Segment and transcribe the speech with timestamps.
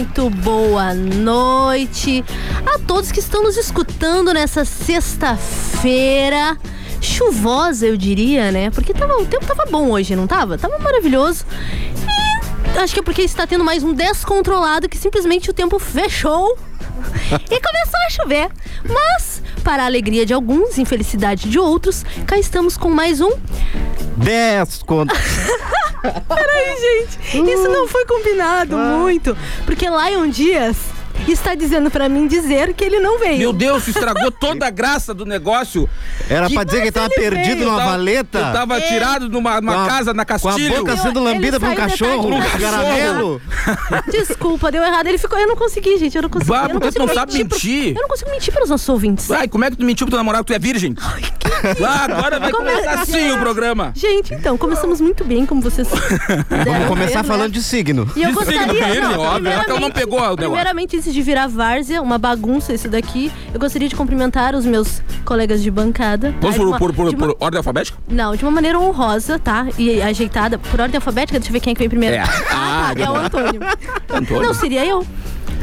[0.00, 2.24] Muito boa noite
[2.64, 6.56] a todos que estão nos escutando nessa sexta-feira
[7.02, 8.70] chuvosa, eu diria, né?
[8.70, 10.56] Porque tava, o tempo tava bom hoje, não tava?
[10.56, 11.44] Tava maravilhoso.
[12.74, 16.56] E acho que é porque está tendo mais um descontrolado que simplesmente o tempo fechou
[17.50, 18.48] e começou a chover.
[18.88, 23.32] Mas, para a alegria de alguns, infelicidade de outros, cá estamos com mais um
[24.16, 25.14] 10 conto.
[26.28, 27.50] Peraí, gente.
[27.50, 29.36] Isso não foi combinado muito.
[29.66, 30.76] Porque Lion Dias
[31.32, 33.38] está dizendo pra mim dizer que ele não veio.
[33.38, 35.88] Meu Deus, estragou toda a graça do negócio.
[36.28, 37.64] Era Que- pra dizer que ele tava ele perdido veio.
[37.66, 38.38] numa Eu tava- valeta.
[38.38, 38.80] Eu tava É.
[38.80, 40.76] tirado numa, numa a- casa na Com a Castilho.
[40.78, 43.40] boca sendo Ele lambida por um cachorro, um caramelo.
[44.10, 45.06] Desculpa, deu errado.
[45.06, 45.38] Ele ficou.
[45.38, 46.16] Eu não consegui, gente.
[46.16, 46.50] Eu não consegui.
[46.50, 47.92] Bah, eu não porque tu consigo não sabe mentir.
[47.92, 49.30] pro- eu não consigo mentir para os nossos ouvintes.
[49.30, 50.94] Ai, como é que tu mentiu pro teu namorado que tu é virgem?
[51.84, 53.92] Ah, agora vai Como é- começar assim o programa.
[53.94, 55.88] Gente, então, começamos muito bem, como vocês.
[56.48, 58.10] Vamos começar falando de signo.
[58.16, 58.86] E eu De signo gostaria.
[58.86, 60.36] dele, não, óbvio, ela que não pegou o negócio.
[60.36, 65.02] Primeiramente, antes de virar várzea, uma bagunça isso daqui, eu gostaria de cumprimentar os meus
[65.24, 66.32] colegas de bancada.
[66.32, 66.38] tá?
[66.40, 67.98] Vamos De por, uma- por, por, uma- por ordem alfabética?
[68.08, 69.66] Não, de uma maneira honrosa, tá?
[69.78, 70.58] E ajeitada.
[70.58, 72.16] Por ordem alfabética, deixa eu ver quem é que vem primeiro.
[72.16, 72.20] É.
[72.20, 73.00] Ah, Ah, tá.
[73.04, 73.60] É o Antônio.
[74.12, 74.42] Antônio.
[74.42, 75.06] Não, seria eu.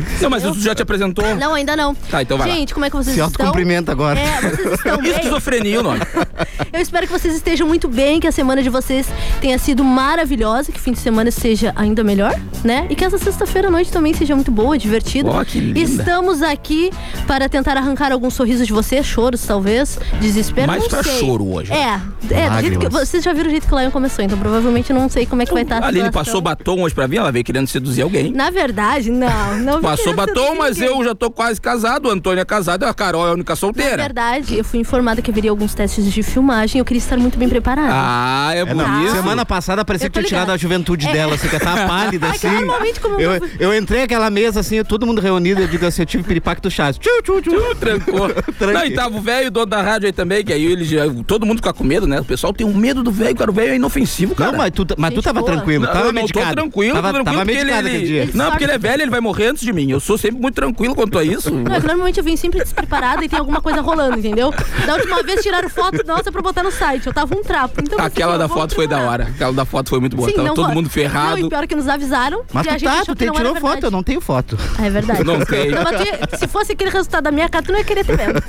[0.21, 1.35] Não, mas tu já te apresentou.
[1.35, 1.93] Não, ainda não.
[1.95, 2.53] Tá, então vai lá.
[2.55, 3.25] Gente, como é que vocês Se estão?
[3.25, 4.19] autocumprimenta agora.
[4.19, 5.11] É, vocês estão bem?
[5.11, 5.99] Esquizofrenia o nome.
[6.73, 9.07] Eu espero que vocês estejam muito bem, que a semana de vocês
[9.41, 12.33] tenha sido maravilhosa, que o fim de semana seja ainda melhor,
[12.63, 12.85] né?
[12.89, 15.29] E que essa sexta-feira à noite também seja muito boa, divertida.
[15.29, 15.79] Ó, que linda.
[15.79, 16.91] Estamos aqui
[17.25, 21.19] para tentar arrancar alguns sorrisos de vocês, choros talvez, desespero, Mais não pra sei.
[21.19, 21.71] choro hoje.
[21.73, 21.99] É,
[22.31, 24.89] é, do jeito que, vocês já viram o jeito que o Lion começou, então provavelmente
[24.91, 26.25] eu não sei como é que vai estar a A Aline situação.
[26.25, 28.31] passou batom hoje pra vir, ela veio querendo seduzir alguém.
[28.31, 30.95] Na verdade, não, não Passou batom, mas ninguém.
[30.97, 32.07] eu já tô quase casado.
[32.07, 33.97] O Antônio é casado, a Carol é a única Na solteira.
[33.97, 37.47] verdade, eu fui informada que haveria alguns testes de filmagem, eu queria estar muito bem
[37.49, 37.89] preparada.
[37.91, 39.15] Ah, é É, por não.
[39.15, 41.13] Semana passada parecia que tinha tirado a juventude É.
[41.13, 42.47] dela, assim, que ela tava pálida, assim.
[42.49, 46.01] normalmente como eu, eu- eu entrei naquela mesa, assim, todo mundo reunido, eu digo assim,
[46.01, 46.99] eu tive piripacto chato.
[46.99, 47.51] Tchu, tchu, tchu.
[47.51, 48.27] Tu trancou.
[48.73, 51.45] Não, e tava o velho, dono da rádio aí também, que aí ele já, todo
[51.45, 52.19] mundo fica com medo, né?
[52.19, 53.49] O pessoal tem um medo do velho, cara.
[53.51, 54.51] O velho é inofensivo, cara.
[54.51, 55.51] Não, mas tu, mas tu Gente tava boa.
[55.51, 56.49] tranquilo, Não, tava não medicado.
[56.49, 58.21] tô tranquilo, tava, tô tranquilo tava porque ele, medicado aquele dia.
[58.23, 59.91] ele- Não, porque ele é velho, ele vai morrer antes de mim.
[59.91, 61.51] Eu sou sempre muito tranquilo quanto a isso.
[61.53, 64.51] Não, é que normalmente eu venho sempre despreparada e tem alguma coisa rolando, entendeu?
[64.85, 67.07] Da última vez tiraram foto, nossa, pra botar no site.
[67.07, 67.81] Eu tava um trapo.
[67.81, 69.25] Então, Aquela da foto foi da hora.
[69.25, 70.27] Aquela da foto foi muito boa.
[70.29, 71.39] Sim, Tava não todo mundo Não, ferrado.
[71.39, 72.43] e pior que nos avisaram.
[72.51, 73.85] Mas tu gente tá, tu que te não era tirou foto, verdade.
[73.85, 74.57] eu não tenho foto.
[74.79, 75.23] Ah, é verdade.
[75.23, 75.67] Não tem.
[75.67, 78.41] Então, tu- se fosse aquele resultado da minha cara, tu não ia querer ter vendo.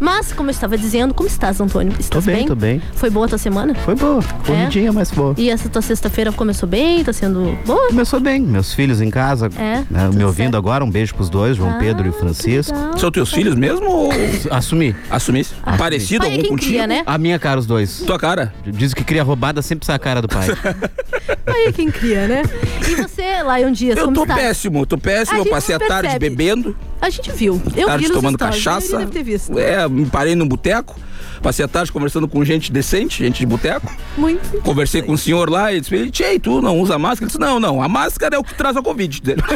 [0.00, 1.92] Mas, como eu estava dizendo, como estás, Antônio?
[1.98, 2.80] Estás bem, tô bem.
[2.94, 3.74] Foi boa a tua semana?
[3.76, 5.34] Foi boa, corridinha, mas boa.
[5.38, 7.02] E essa tua sexta-feira começou bem?
[7.04, 7.88] Tá sendo boa?
[7.88, 10.55] Começou bem, meus filhos em casa, É, né, me ouvindo certo.
[10.56, 12.74] Agora, um beijo pros dois, João Ah, Pedro e Francisco.
[12.76, 12.98] legal.
[12.98, 14.10] São teus filhos mesmo ou
[14.50, 14.94] Assumi.
[15.10, 15.54] assumisse?
[15.78, 16.70] Parecido Pai é algum quem contigo?
[16.72, 17.02] cria, né?
[17.06, 18.00] A minha cara, os dois.
[18.06, 18.52] Tua cara?
[18.66, 20.48] Diz que cria roubada sempre sai a cara do pai.
[21.46, 22.42] Aí é quem cria, né?
[22.88, 23.22] E você,
[23.58, 24.34] Lion Dias, Eu como tô está?
[24.34, 25.36] péssimo, tô péssimo.
[25.36, 26.02] A Eu gente passei a percebe.
[26.02, 27.60] tarde bebendo, A gente viu.
[27.76, 28.98] Eu tarde vi nos tomando stories, cachaça.
[28.98, 29.58] Deve ter visto.
[29.58, 30.96] É, me parei num boteco.
[31.42, 33.90] Passei a tarde conversando com gente decente, gente de boteco.
[34.16, 34.60] Muito.
[34.62, 37.24] Conversei com o senhor lá e disse: Tchê, tu não usa máscara?
[37.24, 39.42] Ele disse: Não, não, a máscara é o que traz a Covid dele.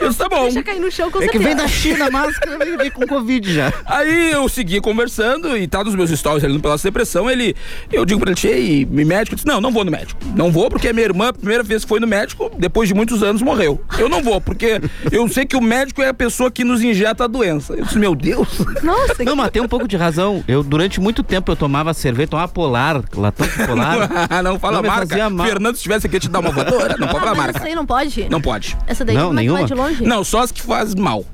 [0.00, 0.42] eu disse: Tá bom.
[0.42, 3.06] Deixa cair no chão com É que vem da China a máscara, vem, vem com
[3.06, 3.72] Covid já.
[3.86, 7.30] Aí eu segui conversando e tá nos meus stories ali no Palácio da Depressão.
[7.30, 7.54] Ele,
[7.92, 9.34] eu digo pra ele, Tchê, me médico?
[9.34, 10.20] Ele disse, não, não vou no médico.
[10.34, 12.94] Não vou porque a minha irmã, a primeira vez que foi no médico, depois de
[12.94, 13.80] muitos anos, morreu.
[13.98, 17.24] Eu não vou, porque eu sei que o médico é a pessoa que nos injeta
[17.24, 17.74] a doença.
[17.74, 18.48] Eu disse, meu Deus.
[18.82, 20.42] Nossa, Não, mas tem um pouco de razão.
[20.46, 24.08] Eu, durante muito tempo, eu tomava cerveja, tomava polar, latão de polar.
[24.42, 25.30] não fala Não marca.
[25.30, 25.46] mal.
[25.46, 27.58] Fernando, se tivesse aqui te dar uma voadora, não pode ah, falar mas marca.
[27.58, 28.28] essa aí não pode?
[28.28, 28.76] Não pode.
[28.86, 29.64] Essa daí Não, é nenhuma?
[29.64, 30.04] de longe?
[30.04, 31.24] Não, só as que faz mal.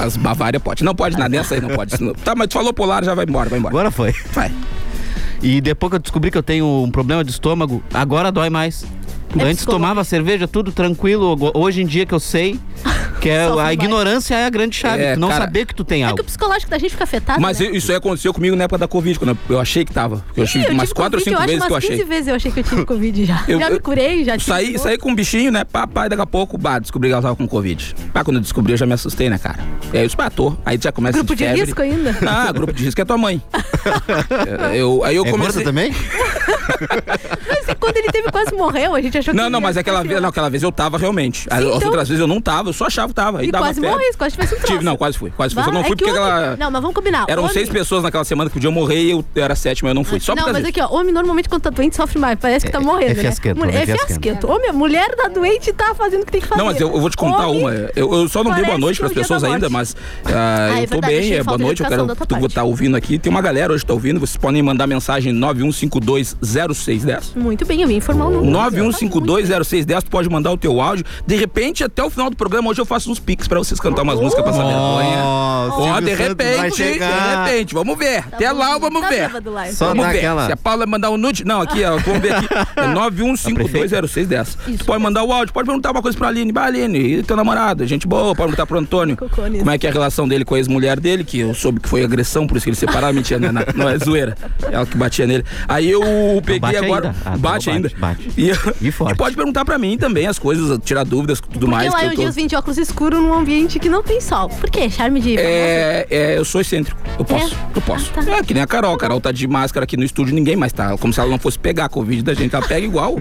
[0.00, 0.84] As Bavária pode.
[0.84, 1.96] Não pode nada, nessa aí não pode.
[2.24, 3.72] Tá, mas tu falou polar, já vai embora, vai embora.
[3.72, 4.14] Agora foi.
[4.32, 4.52] Vai.
[5.42, 8.84] E depois que eu descobri que eu tenho um problema de estômago, agora dói mais.
[9.38, 11.36] É Antes tomava cerveja, tudo tranquilo.
[11.54, 12.58] Hoje em dia que eu sei
[13.20, 15.02] que é, a ignorância é a grande chave.
[15.02, 16.22] É, tu não cara, saber que tu tem É que algo.
[16.22, 17.40] o psicológico da gente fica afetado.
[17.40, 17.70] Mas né?
[17.72, 20.24] isso aí aconteceu comigo na época da Covid, quando eu achei que tava.
[20.36, 21.96] Eu Sim, tive eu umas quatro ou cinco eu vezes acho que eu umas achei.
[21.98, 23.44] 15 vezes eu achei que eu tive Covid já.
[23.48, 24.50] Eu- já me curei, já tive.
[24.50, 25.64] Saí, de saí com um bichinho, né?
[25.64, 27.94] Papai, daqui a pouco, bah, descobri que ela tava com Covid.
[28.12, 29.58] Pá, quando eu descobri, eu já me assustei, né, cara?
[29.92, 30.56] E aí eu disse, tô.
[30.64, 31.60] Aí já começa Grupo de febre.
[31.64, 32.16] risco ainda?
[32.28, 33.42] Ah, grupo de risco é tua mãe.
[34.72, 35.64] É, eu, aí eu É comecei.
[35.64, 35.92] também?
[37.48, 40.08] Mas quando ele teve quase morreu, a gente achou que Não, não, mas aquela ficar
[40.10, 41.46] vez, não, aquela vez eu tava realmente.
[41.50, 41.88] As Sim, então.
[41.88, 43.44] outras vezes eu não tava, eu só achava que tava.
[43.44, 44.72] E dava quase morreu, quase tivesse um troço.
[44.72, 45.30] Tive, não, quase fui.
[45.30, 45.64] Quase fui.
[45.64, 46.56] Só não é fui que porque homem- aquela.
[46.56, 47.24] Não, mas vamos combinar.
[47.28, 49.94] Eram Homem- seis pessoas naquela semana que podiam morrer e eu era a sétima, eu
[49.94, 50.20] não fui.
[50.20, 52.72] Só por não, mas aqui, ó, homem normalmente quando tá doente sofre mais, parece que
[52.72, 53.20] tá É- morrendo, é né?
[53.22, 54.06] fiasquento, Mulher- é É fiasquento.
[54.06, 54.50] fiasquento.
[54.50, 56.58] Homem, a mulher tá doente e tá fazendo o que tem que fazer.
[56.60, 57.72] Não, mas eu, vou te contar uma.
[57.94, 59.96] Eu, só não dei boa noite é pras pessoas da ainda, mas
[60.26, 61.82] ah, Ah, é eu tô bem, é boa noite.
[61.82, 63.18] Eu quero tu estar ouvindo aqui.
[63.18, 64.20] Tem uma galera hoje que tá ouvindo.
[64.20, 67.34] Vocês podem mandar mensagem 91520610.
[67.36, 68.50] Muito bem, eu vim informar o número.
[69.08, 71.04] 91520610, tu pode mandar o teu áudio.
[71.26, 74.02] De repente, até o final do programa, hoje eu faço uns piques pra vocês cantar
[74.02, 75.16] umas músicas pra essa vergonha.
[75.16, 78.18] Nossa, Ó, de Santos vai repente, de repente, vamos ver.
[78.18, 79.26] Até bom, lá, vamos tá ver.
[79.28, 80.18] bêbado lá, Só vamos dá ver.
[80.18, 81.44] aquela- Se a Paula mandar um nude.
[81.44, 82.48] Não, aqui, ó, vamos ver aqui.
[82.76, 84.58] É 91520610.
[84.68, 84.84] Isso.
[84.84, 86.52] Pode mandar o áudio, pode perguntar uma coisa pra Aline.
[86.52, 87.86] Bah, Aline, e teu namorado?
[87.86, 89.16] Gente boa, pode perguntar pro Antônio.
[89.16, 91.88] Como é que é a relação dele com a ex-mulher dele, que eu soube que
[91.88, 93.14] foi agressão, por isso que eles separaram.
[93.14, 93.64] Mentira, né?
[93.74, 94.36] Não, é zoeira.
[94.70, 95.44] Ela que batia nele.
[95.66, 96.02] Aí eu
[96.44, 97.06] peguei bate agora.
[97.08, 97.18] ainda.
[97.20, 97.90] Ah, tá, bate bate, ainda.
[97.98, 98.30] bate.
[98.36, 98.50] E,
[98.80, 99.16] E forte.
[99.16, 101.92] pode perguntar pra mim também as coisas, tirar dúvidas, tudo Porque mais.
[101.92, 102.22] lá que eu eu tô...
[102.22, 104.48] dias vim de óculos escuros num ambiente que não tem sol.
[104.48, 104.90] Por quê?
[104.90, 105.36] Charme de?
[105.38, 107.00] É, é, eu sou excêntrico.
[107.18, 107.58] Eu posso, É?
[107.76, 108.12] eu posso.
[108.16, 108.30] Ah, tá.
[108.38, 108.94] É que nem a Carol.
[108.94, 110.96] A Carol tá de máscara aqui no estúdio, ninguém mais tá.
[110.98, 112.54] Como se ela não fosse pegar a Covid da gente.
[112.54, 113.16] Ela pega igual.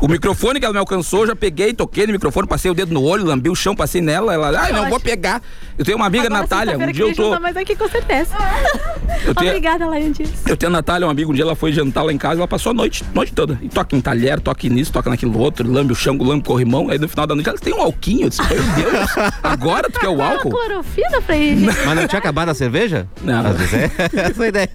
[0.00, 3.02] o microfone que ela me alcançou, já peguei, toquei no microfone, passei o dedo no
[3.02, 4.32] olho, lambi o chão, passei nela.
[4.34, 4.90] Ela, ai, não, Ótimo.
[4.90, 5.42] vou pegar.
[5.78, 6.76] Eu tenho uma amiga, Agora, Natália.
[6.76, 7.30] Um sexta-feira dia eu tô.
[7.30, 8.34] dar mais aqui com certeza.
[9.24, 10.30] Eu tenho, Obrigada, Dias.
[10.46, 12.48] eu tenho a Natália, uma amiga, um dia ela foi jantar lá em casa, ela
[12.48, 13.58] passou a noite, noite toda.
[13.60, 16.90] E toca em talher, toca nisso, toca naquilo outro, lambe o chão, lambe o corrimão.
[16.90, 18.24] Aí no final da noite ela tem um alquinho.
[18.24, 19.10] Eu disse, meu Deus,
[19.42, 20.50] agora tu quer o Uma álcool?
[20.50, 21.66] clorofila pra ele.
[21.66, 23.08] Mas não tinha acabado a cerveja?
[23.22, 23.46] Não.
[23.46, 23.90] Às vezes é
[24.30, 24.70] essa a ideia.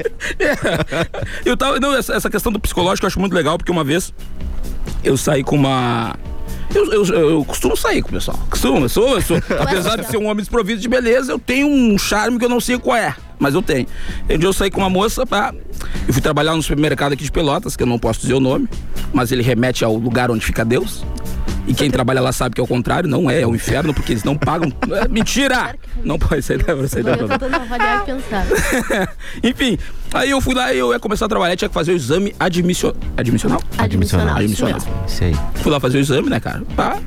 [1.45, 1.79] Eu tava.
[1.79, 4.13] Não, essa, essa questão do psicológico eu acho muito legal, porque uma vez
[5.03, 6.15] eu saí com uma.
[6.75, 8.37] Eu, eu, eu costumo sair com o pessoal.
[8.49, 9.37] Costumo, eu sou, eu sou.
[9.59, 12.59] apesar de ser um homem desprovido de beleza, eu tenho um charme que eu não
[12.59, 13.15] sei qual é.
[13.39, 13.87] Mas eu tenho.
[14.29, 15.53] Um dia eu saí com uma moça pra.
[16.07, 18.67] Eu fui trabalhar no supermercado aqui de Pelotas, que eu não posso dizer o nome,
[19.13, 21.03] mas ele remete ao lugar onde fica Deus.
[21.67, 24.13] E quem trabalha lá sabe que é o contrário, não é, é o inferno, porque
[24.13, 24.71] eles não pagam.
[24.91, 25.75] É, mentira!
[26.03, 28.45] Não pode sair da sair da Eu tô avaliar e pensar.
[29.43, 29.77] Enfim,
[30.13, 32.35] aí eu fui lá e eu ia começar a trabalhar, tinha que fazer o exame
[32.39, 32.95] admissio...
[33.17, 33.61] admissional.
[33.77, 34.37] Admissional.
[34.37, 34.79] Admissional.
[35.07, 35.33] isso aí.
[35.55, 36.61] Fui lá fazer o exame, né, cara?
[36.75, 36.99] Pá.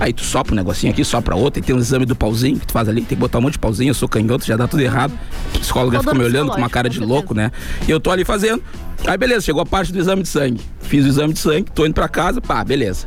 [0.00, 2.66] Aí tu sopra um negocinho aqui, sopra outro, e tem um exame do pauzinho que
[2.66, 4.66] tu faz ali, tem que botar um monte de pauzinho, eu sou canhoto, já dá
[4.66, 5.12] tudo errado.
[5.54, 7.52] A psicóloga Todo fica me olhando com uma cara de louco, né?
[7.86, 8.62] E eu tô ali fazendo.
[9.06, 10.60] Aí beleza, chegou a parte do exame de sangue.
[10.80, 13.06] Fiz o exame de sangue, tô indo pra casa, pá, beleza.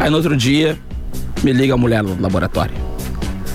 [0.00, 0.78] Aí no outro dia,
[1.42, 2.74] me liga a mulher no laboratório.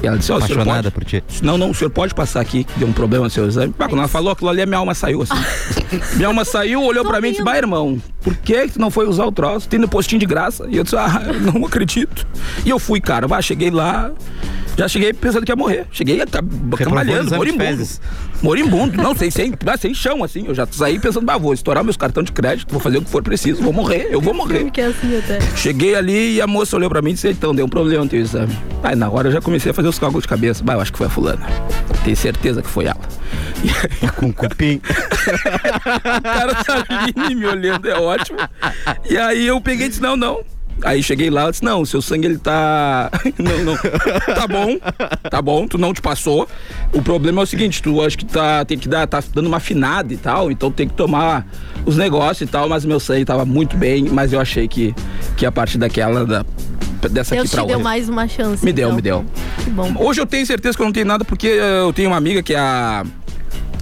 [0.03, 1.05] E ela disse, ó, o senhor Apaixonada pode...
[1.05, 1.23] por ti.
[1.41, 3.73] Não, não, o senhor pode passar aqui, que deu um problema no seu exame.
[3.73, 5.33] Pá, quando ela falou aquilo ali, a minha alma saiu assim.
[6.15, 8.91] minha alma saiu, olhou pra mim e disse, bah, irmão, por que que tu não
[8.91, 9.67] foi usar o troço?
[9.67, 10.67] Tem no postinho de graça.
[10.69, 12.27] E eu disse, ah, eu não acredito.
[12.63, 14.11] E eu fui, cara, bah, cheguei lá,
[14.77, 15.85] já cheguei pensando que ia morrer.
[15.91, 16.39] Cheguei tá,
[16.77, 17.83] cambalhando, moribundo.
[18.41, 20.45] Moribundo, não, sem, sem, ah, sem chão, assim.
[20.47, 23.09] Eu já saí pensando, bah, vou estourar meus cartões de crédito, vou fazer o que
[23.09, 24.69] for preciso, vou morrer, eu vou morrer.
[24.71, 25.39] Que é assim até.
[25.55, 28.09] Cheguei ali e a moça olhou pra mim e disse, então, deu um problema no
[28.09, 28.55] teu exame.
[28.83, 30.63] Aí na hora eu já comecei a fazer os cálculos de cabeça.
[30.63, 31.45] Bah, eu acho que foi a fulana.
[32.03, 33.01] Tenho certeza que foi ela.
[33.63, 34.81] E aí, Com cupim.
[34.83, 38.37] o cara tá ali me olhando, é ótimo.
[39.09, 40.54] E aí eu peguei e disse, não, não.
[40.83, 43.09] Aí cheguei lá, ela disse, não, seu sangue ele tá.
[43.39, 43.75] Não, não.
[44.35, 44.77] Tá bom,
[45.29, 46.47] tá bom, tu não te passou.
[46.93, 49.57] O problema é o seguinte, tu acho que tá, tem que dar, tá dando uma
[49.57, 51.45] afinada e tal, então tem que tomar
[51.85, 54.93] os negócios e tal, mas meu sangue tava muito bem, mas eu achei que,
[55.37, 56.45] que a partir daquela, da,
[57.09, 57.79] dessa Deus aqui pra te deu outra.
[57.79, 58.63] mais uma chance.
[58.63, 58.95] Me deu, então.
[58.95, 59.25] me deu.
[59.63, 59.93] Que bom.
[59.97, 62.41] Hoje eu tenho certeza que eu não tenho nada, porque eh, eu tenho uma amiga
[62.43, 63.03] que é a.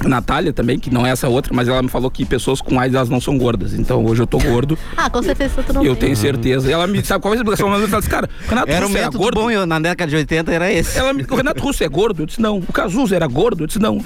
[0.07, 2.95] Natália também, que não é essa outra, mas ela me falou que pessoas com AIDS
[2.95, 3.73] elas não são gordas.
[3.73, 6.05] Então hoje eu tô gordo Ah, com certeza tu não eu tem.
[6.05, 6.71] tenho certeza.
[6.71, 7.73] Ela me sabe qual é a explicação?
[7.73, 9.41] Ela disse, cara, o Renato Era um Russo era método gordo.
[9.41, 10.97] bom, eu, na década de 80 era esse.
[10.97, 12.21] Ela me, o Renato Russo é gordo?
[12.23, 12.57] Eu disse, não.
[12.59, 13.63] O Cazuza era gordo?
[13.63, 14.03] Eu disse, não.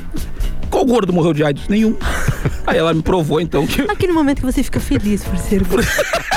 [0.70, 1.68] Qual gordo morreu de AIDS?
[1.68, 1.96] Nenhum.
[2.68, 3.82] Aí ela me provou, então, que.
[3.84, 5.88] Aquele momento que você fica feliz por ser gordo.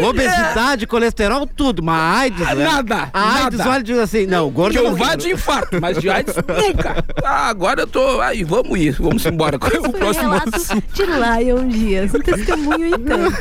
[0.06, 1.82] Obesidade, colesterol, tudo.
[1.82, 2.46] Mas AIDS.
[2.46, 2.64] Ah, né?
[2.64, 3.70] nada, A AIDS, nada.
[3.70, 6.34] olha, diz assim, não, gordo Que eu não vá de infarto, mas de AIDS
[6.66, 7.04] nunca.
[7.24, 8.20] Ah, agora eu tô.
[8.20, 9.56] Aí, vamos ir, vamos embora.
[9.56, 10.50] O Foi um próximo relato
[10.92, 12.14] de Lion Dias.
[12.14, 13.18] Um testemunho então.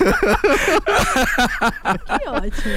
[2.19, 2.75] que ótimo.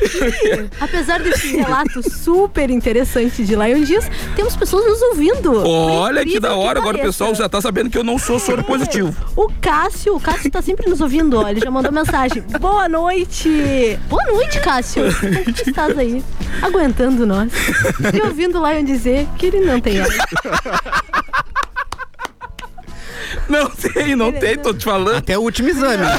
[0.00, 4.04] E, apesar desse relato super interessante de Lion Dias,
[4.36, 5.62] temos pessoas nos ouvindo.
[5.66, 8.62] Olha que da hora, agora o pessoal já tá sabendo que eu não sou soro
[8.64, 9.14] positivo.
[9.36, 11.46] O Cássio, o Cássio tá sempre nos ouvindo, ó.
[11.64, 12.42] Já mandou mensagem.
[12.60, 13.98] Boa noite!
[14.10, 15.04] Boa noite, Cássio!
[15.18, 16.22] Como que estás aí?
[16.60, 17.50] Aguentando nós.
[18.12, 20.18] E ouvindo o Lion dizer que ele não tem AIDS.
[23.48, 25.16] Não tem, não tem, tô te falando.
[25.16, 26.04] Até o último exame.
[26.04, 26.10] né?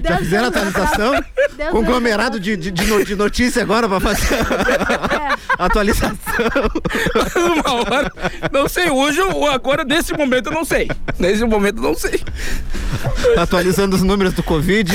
[0.00, 1.24] Dez fizeram atualização?
[1.56, 4.34] Dez Conglomerado de, de, de no- de notícia agora pra fazer
[5.58, 6.16] a atualização.
[7.36, 8.12] Uma hora.
[8.52, 10.88] Não sei, hoje ou agora, nesse momento eu não sei.
[11.18, 12.20] Nesse momento eu não sei.
[13.36, 14.90] Atualizando os números do Covid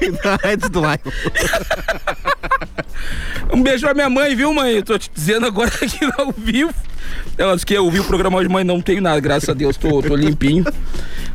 [0.00, 1.12] e da AIDS do Lion.
[3.52, 4.74] Um beijo pra minha mãe, viu, mãe?
[4.76, 6.72] Eu tô te dizendo agora aqui ao vivo.
[7.36, 9.76] Ela disse que eu vi o programa hoje, mãe, não tenho nada, graças a Deus,
[9.76, 10.64] tô, tô limpinho.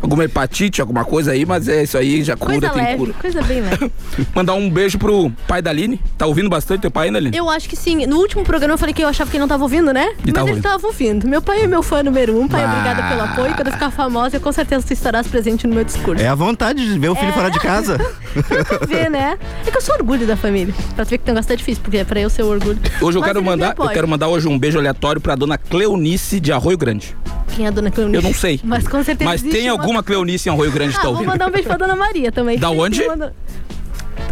[0.01, 3.13] Alguma hepatite, alguma coisa aí, mas é isso aí, já cura, tem leve, cura.
[3.13, 3.91] coisa bem leve.
[4.35, 5.99] Mandar um beijo pro pai da Aline.
[6.17, 7.35] Tá ouvindo bastante teu pai ainda, Aline?
[7.37, 8.05] Eu acho que sim.
[8.05, 10.13] No último programa eu falei que eu achava que ele não tava ouvindo, né?
[10.23, 10.63] Mas tava ele ouvindo.
[10.63, 11.27] tava ouvindo.
[11.27, 12.47] Meu pai é meu fã número um.
[12.47, 12.71] Pai, Ah.
[12.71, 13.55] obrigada pelo apoio.
[13.55, 16.21] Quando eu ficar famosa, eu com certeza tu estarás presente no meu discurso.
[16.21, 17.97] É a vontade de ver o filho fora de casa.
[18.47, 19.37] Pra tu ver, né?
[19.65, 20.73] É que eu sou orgulho da família.
[20.95, 22.79] Pra tu ver que negócio tá difícil, porque é pra eu ser o orgulho.
[23.01, 25.57] Hoje eu Mas quero me mandar, eu quero mandar hoje um beijo aleatório pra dona
[25.57, 27.15] Cleonice de Arroio Grande.
[27.55, 28.15] Quem é a dona Cleonice?
[28.15, 28.59] Eu não sei.
[28.63, 31.23] Mas com certeza Mas tem uma- alguma Cleonice em Arroio Grande que Ah, tá vou
[31.23, 32.57] mandar um beijo pra dona Maria também.
[32.57, 33.01] Da onde?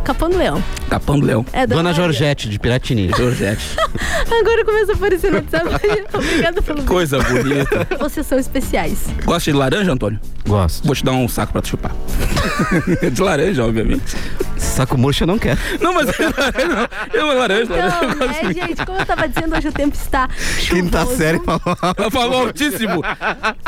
[0.03, 0.63] Capão do Leão.
[0.89, 1.45] Capão do Leão.
[1.53, 1.93] É, Dona.
[1.93, 3.09] Georgette, de Piratini.
[3.15, 3.75] Georgette.
[4.39, 5.67] Agora começa a aparecer no WhatsApp.
[6.13, 6.87] Obrigada pelo beijo.
[6.91, 7.87] Coisa bonita.
[7.99, 9.05] Vocês são especiais.
[9.23, 10.19] Gosta de laranja, Antônio?
[10.47, 10.85] Gosto.
[10.85, 11.91] Vou te dar um saco pra tu chupar.
[13.13, 14.15] de laranja, obviamente.
[14.71, 15.59] Saco murcho eu não quero.
[15.79, 17.19] Não, mas é laranja, não.
[17.19, 17.75] É uma laranja.
[17.75, 18.07] laranja.
[18.11, 20.69] Então, né, gente, como eu tava dizendo, hoje o tempo está chuvoso.
[20.69, 21.61] Quinta série falou.
[21.97, 23.03] Ela falou altíssimo.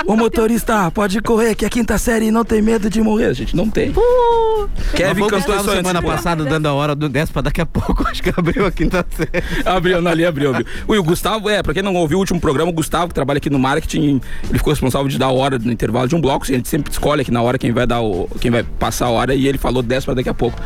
[0.06, 3.34] Ô motorista, pode correr, que a quinta série não tem medo de morrer.
[3.34, 3.90] Gente, não tem.
[3.92, 8.06] Uh, Kevin cantou isso semana passada dando a hora do 10 pra daqui a pouco.
[8.08, 9.44] Acho que abriu a quinta série.
[9.66, 10.66] Abriu, não, ali abriu, abriu.
[10.88, 13.38] Ui, o Gustavo, é, pra quem não ouviu o último programa, o Gustavo, que trabalha
[13.38, 16.46] aqui no marketing, ele ficou responsável de dar a hora no intervalo de um bloco.
[16.46, 18.28] A gente sempre escolhe aqui na hora quem vai dar o.
[18.40, 20.60] quem vai passar a hora e ele falou 10 pra daqui a pouco.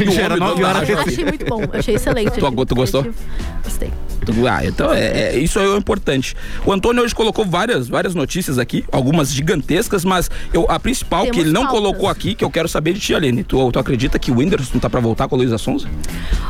[0.00, 0.88] O Já era horas.
[0.88, 2.32] eu achei muito bom, achei excelente.
[2.32, 3.06] Tu- tu gostou?
[3.62, 3.90] Gostei.
[4.50, 6.34] Ah, então é, é- isso é o importante.
[6.64, 11.30] O Antônio hoje colocou várias, várias notícias aqui, algumas gigantescas, mas eu, a principal que
[11.32, 11.78] Temos ele não pautas.
[11.80, 13.44] colocou aqui, que eu quero saber de ti, Aline.
[13.44, 15.88] Tu, tu acredita que o Whindersson tá pra voltar com a Luísa Sonza?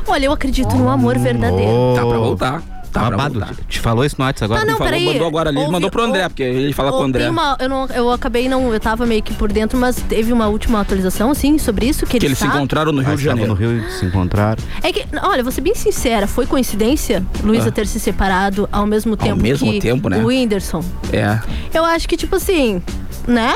[0.06, 1.94] Olha, eu acredito no amor verdadeiro.
[1.96, 2.62] Tá pra voltar.
[2.94, 3.44] Tá Babado.
[3.68, 4.60] Te falou isso no WhatsApp agora?
[4.60, 5.06] Ah, não, Ele falou, peraí.
[5.12, 7.04] mandou agora ali, ele Houve- mandou pro André, houve- porque ele fala com o Ou
[7.06, 7.28] André.
[7.28, 10.46] uma- eu, não, eu acabei não, eu tava meio que por dentro, mas teve uma
[10.46, 13.16] última atualização, assim, sobre isso, que Que ele eles se está- encontraram no Rio Ah,
[13.16, 13.50] de Janeiro.
[13.50, 14.62] no Rio se encontraram.
[14.82, 17.72] É que, olha, vou ser bem sincera, foi coincidência Luísa Ah.
[17.72, 20.18] ter se separado ao mesmo tempo mesmo que tempo, né?
[20.22, 20.82] o Whindersson.
[21.12, 21.38] É.
[21.76, 22.80] Eu acho que, tipo assim,
[23.26, 23.52] né?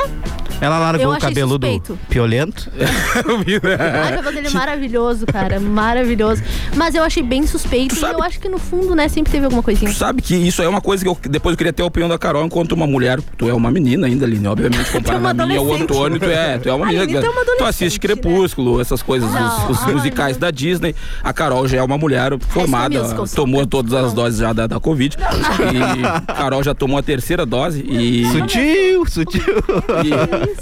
[0.61, 1.97] Ela largou o cabeludo suspeito.
[2.09, 2.69] piolento.
[2.75, 5.59] Ai, o cabelo dele é maravilhoso, cara.
[5.59, 6.43] Maravilhoso.
[6.75, 7.95] Mas eu achei bem suspeito.
[7.95, 9.91] E eu acho que no fundo, né, sempre teve alguma coisinha.
[9.91, 11.85] Tu sabe que isso aí é uma coisa que eu depois eu queria ter a
[11.85, 13.19] opinião da Carol enquanto uma mulher.
[13.37, 15.73] Tu é uma menina ainda, Aline, obviamente, comparado uma a mim e ao.
[15.73, 17.03] Antônio, tu é, tu é uma menina.
[17.03, 17.99] Aline, tu é uma tu assiste né?
[18.01, 20.41] Crepúsculo, essas coisas, Não, os, os ai, musicais não.
[20.41, 20.95] da Disney.
[21.23, 23.35] A Carol já é uma mulher formada, Musical, sim.
[23.35, 25.17] tomou todas as doses já da, da Covid.
[25.17, 28.25] E a Carol já tomou a terceira dose e.
[28.31, 29.41] Sutil, sutil.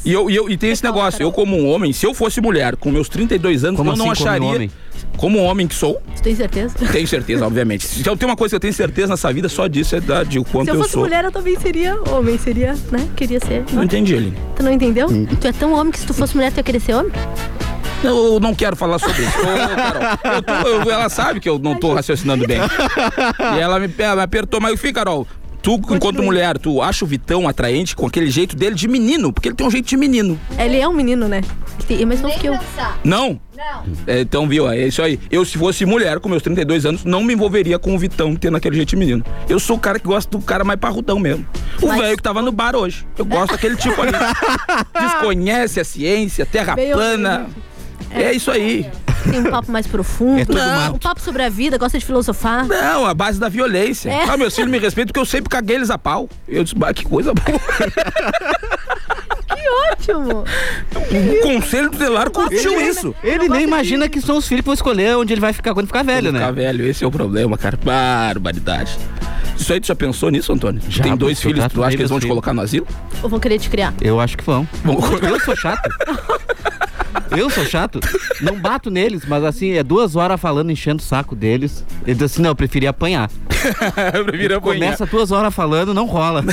[0.03, 2.13] E, e eu, e, eu, e tem esse negócio, eu como um homem, se eu
[2.13, 4.47] fosse mulher, com meus 32 anos, Como eu não assim, como acharia.
[4.55, 4.71] homem?
[5.15, 6.75] Como homem que sou, Tu tem certeza?
[6.91, 7.87] tenho certeza, obviamente.
[8.05, 10.43] Eu tenho uma coisa eu tenho certeza nessa vida, só disso é da, de o
[10.43, 11.03] quanto Se eu eu fosse sou.
[11.03, 12.37] mulher, eu também seria homem.
[12.37, 13.07] Seria, né?
[13.15, 13.63] Queria ser.
[13.71, 14.37] Não entendi, Aline.
[14.55, 15.07] Tu não entendeu?
[15.07, 15.25] Hum.
[15.25, 17.11] Tu é tão homem que se tu fosse mulher, tu ia querer ser homem?
[18.03, 19.37] Eu não quero falar sobre isso.
[19.39, 22.59] Ô, Carol, eu tô- eu- ela sabe que eu não tô raciocinando bem.
[23.55, 25.25] E ela me, ela me apertou, mas enfim, Carol.
[25.61, 29.33] Tu, enquanto mulher, tu acha o Vitão atraente com aquele jeito dele de menino?
[29.33, 30.39] Porque ele tem um jeito de menino.
[30.57, 31.41] Ele é um menino, né?
[32.05, 32.57] Mais novo que eu.
[33.03, 33.39] Não?
[34.05, 34.69] É, então, viu?
[34.69, 35.19] É isso aí.
[35.31, 38.57] Eu, se fosse mulher, com meus 32 anos, não me envolveria com o Vitão tendo
[38.57, 39.23] aquele jeito de menino.
[39.47, 41.45] Eu sou o cara que gosta do cara mais parrudão mesmo.
[41.81, 43.05] O Mas- velho que tava no bar hoje.
[43.17, 44.11] Eu gosto daquele tipo ali.
[44.99, 47.47] Desconhece a ciência, terra Bem plana.
[48.11, 48.89] É isso aí.
[49.29, 50.39] Tem um papo mais profundo.
[50.41, 50.99] É tudo um mato.
[50.99, 52.65] papo sobre a vida, gosta de filosofar.
[52.65, 54.09] Não, a base da violência.
[54.09, 54.23] É.
[54.23, 56.29] Ah, meus filhos me respeitam porque eu sempre caguei eles a pau.
[56.47, 57.59] Eu disse, bah, que coisa boa.
[59.47, 60.43] Que ótimo!
[60.93, 63.15] O conselho tutelar curtiu isso.
[63.23, 65.87] Ele nem imagina que são os filhos que vão escolher onde ele vai ficar quando
[65.87, 66.51] ficar velho, Ficar né?
[66.51, 67.77] velho, esse é o problema, cara.
[67.81, 68.97] Barbaridade.
[69.57, 70.81] Isso aí tu já pensou nisso, Antônio?
[70.89, 72.85] Já, tem dois filhos, tu acha que eles vão meus te colocar no asilo?
[73.23, 73.93] Eu vou querer te criar.
[74.01, 74.67] Eu acho que vão.
[74.83, 75.89] Vão Eu sou chato.
[77.31, 77.99] Eu sou chato.
[78.41, 81.83] Não bato neles, mas assim, é duas horas falando, enchendo o saco deles.
[82.05, 83.29] Eles dizem assim, não, eu preferia apanhar.
[84.13, 84.75] eu prefiro apanhar.
[84.75, 86.43] Começa duas horas falando, não rola.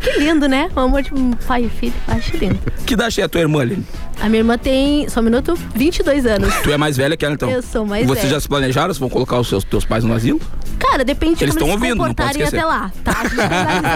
[0.00, 0.70] Que lindo, né?
[0.74, 1.10] O amor de
[1.46, 1.94] pai e filho.
[2.08, 2.58] Acho lindo.
[2.86, 3.84] Que idade é a tua irmã, Aline?
[4.20, 6.54] A minha irmã tem, só um minuto, 22 anos.
[6.62, 7.50] Tu é mais velha que ela, então?
[7.50, 8.34] Eu sou mais Vocês velha.
[8.34, 8.88] já se planejaram?
[8.88, 10.40] Vocês vão colocar os seus teus pais no asilo?
[10.78, 13.22] Cara, depende de Eles como tão eles se comportarem até lá, tá?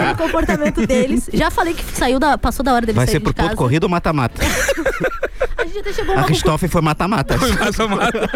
[0.08, 1.30] A o comportamento deles.
[1.32, 3.84] Já falei que saiu da, passou da hora deles Vai ser por de ponto corrido
[3.84, 4.42] ou mata-mata?
[5.60, 7.36] A gente até chegou A foi mata-mata.
[7.36, 8.30] Mata, mata.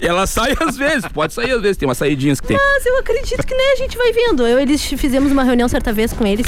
[0.00, 2.56] E ela sai às vezes, pode sair às vezes, tem umas saidinhas que tem.
[2.56, 4.46] Mas eu acredito que nem a gente vai vendo.
[4.46, 6.46] Eu eles fizemos uma reunião certa vez com eles.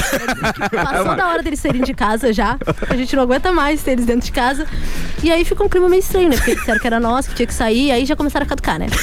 [0.70, 2.56] Passou da hora deles saírem de casa já.
[2.88, 4.66] A gente não aguenta mais ter eles dentro de casa.
[5.22, 6.36] E aí ficou um clima meio estranho, né?
[6.36, 7.90] Porque disseram que era nós, que tinha que sair.
[7.90, 8.86] Aí já começaram a caducar, né?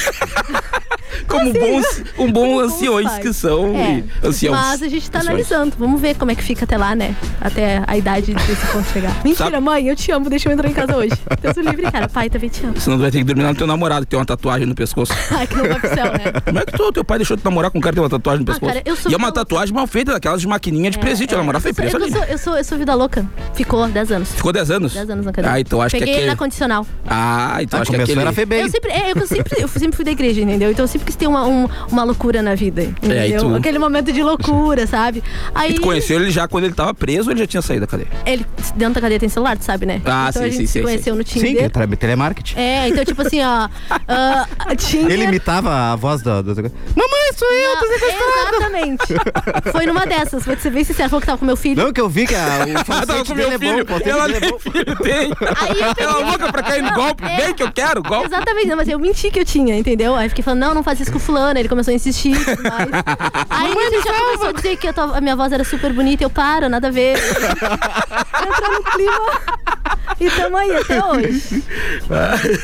[1.26, 3.74] Como Assim, bons, um bom como anciões que são.
[3.76, 4.56] É, e anciãos.
[4.58, 5.28] Mas a gente tá Anciões.
[5.52, 5.76] analisando.
[5.78, 7.14] Vamos ver como é que fica até lá, né?
[7.40, 9.12] Até a idade desse ponto chegar.
[9.24, 10.29] Mentira, Sabe- mãe, eu te amo.
[10.30, 11.12] Deixa eu entrar em casa hoje.
[11.42, 12.08] Deus o livre, cara.
[12.08, 12.80] Pai, também te amo.
[12.80, 14.74] Senão tu vai ter que dormir lá no teu namorado, que tem uma tatuagem no
[14.74, 15.12] pescoço.
[15.30, 16.40] Ai, que não vai pro céu, né?
[16.44, 18.10] Como é que tu, teu pai deixou de namorar com um cara que tem uma
[18.10, 18.72] tatuagem no Ah, pescoço?
[18.72, 21.34] cara, eu sou e é uma tatuagem mal feita, daquelas de maquininha de presídio.
[21.34, 22.12] Ela namorava foi eu sou, preso eu, ali.
[22.12, 23.26] sou, eu, sou, eu sou vida louca.
[23.54, 24.32] Ficou 10 anos.
[24.32, 24.94] Ficou 10 anos?
[24.94, 25.54] 10 anos na cadeia.
[25.54, 26.30] Ah, então acho Peguei que é ele aquele...
[26.30, 26.86] na condicional.
[27.06, 28.20] Ah, então Ah, acho que é aquele...
[28.20, 28.60] era FEBEM.
[28.62, 30.70] Eu sempre, é, eu sempre, eu sempre fui da igreja, entendeu?
[30.70, 33.16] Então eu sempre quis ter uma, um- uma loucura na vida, entendeu?
[33.18, 35.22] É, e tu- Aquele momento de loucura, sabe?
[35.54, 37.80] Aí E tu conheceu ele já quando ele tava preso ou ele já tinha saído
[37.82, 38.08] da cadeia?
[38.26, 38.46] ele
[38.76, 40.00] dentro da cadeia tem celular, tu sabe, né?
[40.12, 41.70] Ah, então sim, a gente sim, se sim, conheceu no Sim, que é Tinder.
[41.70, 42.58] tra- telemarketing.
[42.58, 43.68] É, então tipo assim, ó,
[44.08, 46.30] ah, tinha Ele imitava a voz do...
[46.30, 48.56] Mamãe, sou eu, tô sequestrado.
[48.56, 49.72] Exatamente.
[49.72, 51.82] Foi numa dessas, vou te ser bem sincero, falou que tava com meu filho.
[51.82, 53.80] Não, que eu vi que a, o falsete com dele é bom.
[53.82, 54.58] o falsete Ela dele é nem bom.
[54.58, 55.14] filho tem.
[55.16, 57.24] Aí eu peguei- Ela é louca pra cair no Não, golpe.
[57.24, 57.36] é.
[57.36, 58.26] Bem que eu quero, golpe.
[58.26, 60.14] Exatamente, não, mas eu menti que eu tinha, entendeu?
[60.16, 61.58] Aí fiquei falando, não, não faz isso com o fulano.
[61.58, 62.88] Ele começou a insistir e tudo mais.
[63.50, 66.24] Aí ele já começou a dizer que a, tua- a minha voz era super bonita.
[66.24, 67.16] Eu, para, nada a ver.
[67.18, 69.79] Entrou no clima.
[70.20, 71.64] E tamo aí até hoje.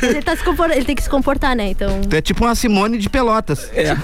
[0.02, 1.68] Ele, tá se compor- ele tem que se comportar, né?
[1.68, 2.00] Então.
[2.02, 3.70] Tu é tipo uma Simone de Pelotas.
[3.72, 3.96] É.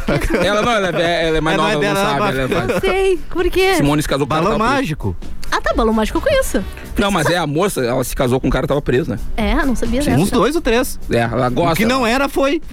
[0.44, 2.38] Ela não, ela é, ela é mais Ela nova, é ela não dela, sabe.
[2.38, 3.74] ela é mais- Sei, por quê?
[3.74, 4.58] Simone se casou com Balão preso.
[4.58, 5.16] mágico.
[5.54, 6.64] Ah, tá, balão mágico eu conheço.
[6.98, 9.18] Não, mas é a moça, ela se casou com um cara que tava preso, né?
[9.36, 10.18] É, não sabia dessa.
[10.18, 10.98] Uns dois ou três.
[11.10, 11.72] É, ela gosta.
[11.74, 12.60] O que não era foi.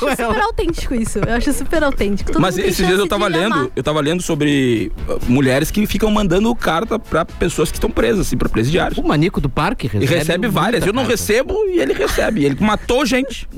[0.00, 1.18] Eu acho super autêntico isso.
[1.18, 2.32] Eu acho super autêntico.
[2.32, 3.68] Todo Mas mundo tem esses dias eu tava de lendo, amar.
[3.74, 8.26] eu tava lendo sobre uh, mulheres que ficam mandando carta pra pessoas que estão presas,
[8.26, 8.98] assim, pra presidiários.
[8.98, 10.14] O manico do parque E recebe.
[10.18, 10.80] recebe várias.
[10.84, 11.12] muita Eu não carta.
[11.16, 12.44] recebo e ele recebe.
[12.44, 13.48] Ele matou gente.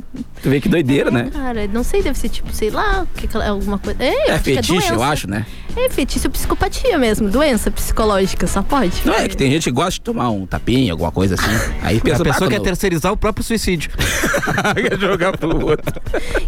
[0.42, 1.30] Tu vê que doideira, né?
[1.32, 4.02] Cara, não sei, deve ser tipo, sei lá, que que- alguma coisa.
[4.02, 5.04] É, eu É acho que fetiche, eu doença.
[5.12, 5.46] acho, né?
[5.76, 8.92] É fetiche ou psicopatia mesmo, doença psicológica, só pode.
[9.04, 11.50] Não é que tem gente que gosta de tomar um tapinha, alguma coisa assim.
[11.82, 13.90] Aí pensa, A pessoa "Ah, quer quando- terceirizar o próprio suicídio.
[14.74, 16.00] quer jogar pro outro.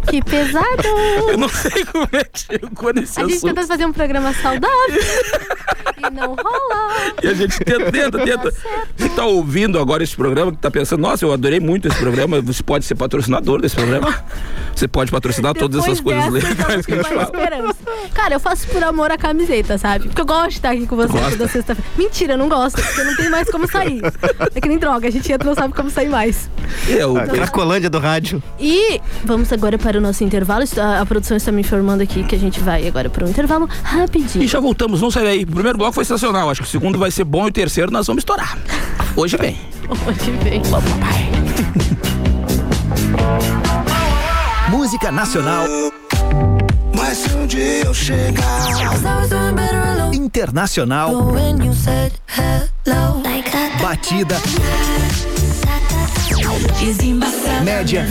[0.09, 0.87] Que pesado!
[1.29, 3.53] Eu não sei como é que chegou nesse A gente assunto.
[3.55, 4.99] tenta fazer um programa saudável
[5.97, 7.13] e não rola.
[7.21, 8.51] E a gente tenta, tenta, tenta.
[8.51, 11.97] Você que tá ouvindo agora esse programa, que tá pensando, nossa, eu adorei muito esse
[11.97, 14.23] programa, você pode ser patrocinador desse programa.
[14.75, 17.23] Você pode patrocinar todas essas Depois coisas dessa, legais que a gente fala.
[17.23, 17.75] esperança.
[18.13, 20.07] Cara, eu faço por amor à camiseta, sabe?
[20.07, 21.31] Porque eu gosto de estar aqui com vocês Gosta?
[21.37, 21.89] toda sexta-feira.
[21.97, 24.01] Mentira, eu não gosto, porque não tem mais como sair.
[24.53, 26.49] É que nem droga, a gente entra e não sabe como sair mais.
[26.87, 28.41] Eu, A Cracolândia do rádio.
[28.59, 30.63] E vamos agora para o nosso intervalo.
[30.77, 33.67] A, a produção está me informando aqui que a gente vai agora para um intervalo
[33.83, 34.43] rapidinho.
[34.43, 35.43] E já voltamos, não sai daí.
[35.43, 36.49] O primeiro bloco foi sensacional.
[36.49, 38.57] Acho que o segundo vai ser bom e o terceiro nós vamos estourar.
[39.15, 39.57] Hoje vem.
[40.07, 40.61] Hoje vem.
[40.63, 41.29] Vamos, papai.
[44.69, 45.65] Música nacional,
[47.05, 48.65] Mas se um dia eu chegar.
[50.13, 51.11] Internacional,
[53.81, 54.37] batida,
[57.61, 58.07] média,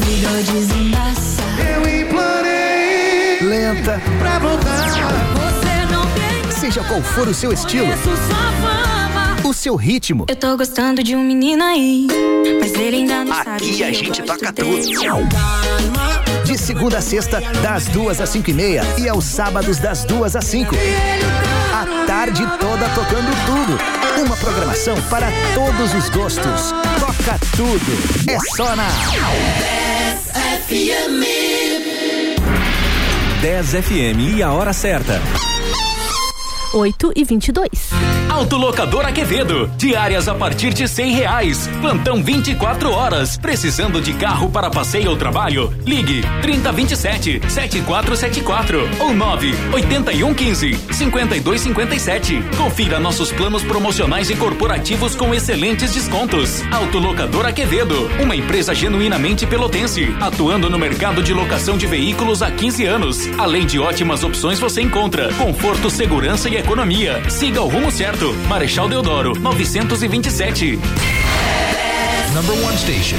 [1.58, 4.90] Eu implorei lenta, pra voltar.
[6.50, 7.88] Seja qual for o seu estilo,
[9.44, 10.26] o seu ritmo.
[10.28, 12.06] Eu tô gostando de um menino aí,
[12.60, 13.50] mas ele ainda não sabe.
[13.50, 14.94] Aqui a gente toca dele.
[16.44, 20.36] De segunda a sexta, das duas às cinco e meia e aos sábados das duas
[20.36, 20.74] às cinco.
[21.72, 24.22] A tarde toda tocando tudo.
[24.24, 26.72] Uma programação para todos os gostos.
[27.00, 28.30] Toca tudo.
[28.30, 28.88] É só na
[33.40, 35.20] 10 FM e a hora certa.
[36.72, 37.68] 8 e 22.
[38.30, 39.70] Autolocadora Quevedo.
[39.76, 41.68] Diárias a partir de cem reais.
[41.82, 43.36] Plantão 24 horas.
[43.36, 45.72] Precisando de carro para passeio ou trabalho?
[45.84, 52.42] Ligue 3027 7474 ou 9 8115 5257.
[52.56, 56.62] Confira nossos planos promocionais e corporativos com excelentes descontos.
[56.72, 58.10] Autolocadora Quevedo.
[58.18, 60.16] Uma empresa genuinamente pelotense.
[60.20, 63.28] Atuando no mercado de locação de veículos há 15 anos.
[63.38, 67.28] Além de ótimas opções, você encontra conforto, segurança e economia.
[67.28, 68.32] Siga o rumo certo.
[68.48, 70.78] Marechal Deodoro, 927.
[72.34, 73.18] Number one station.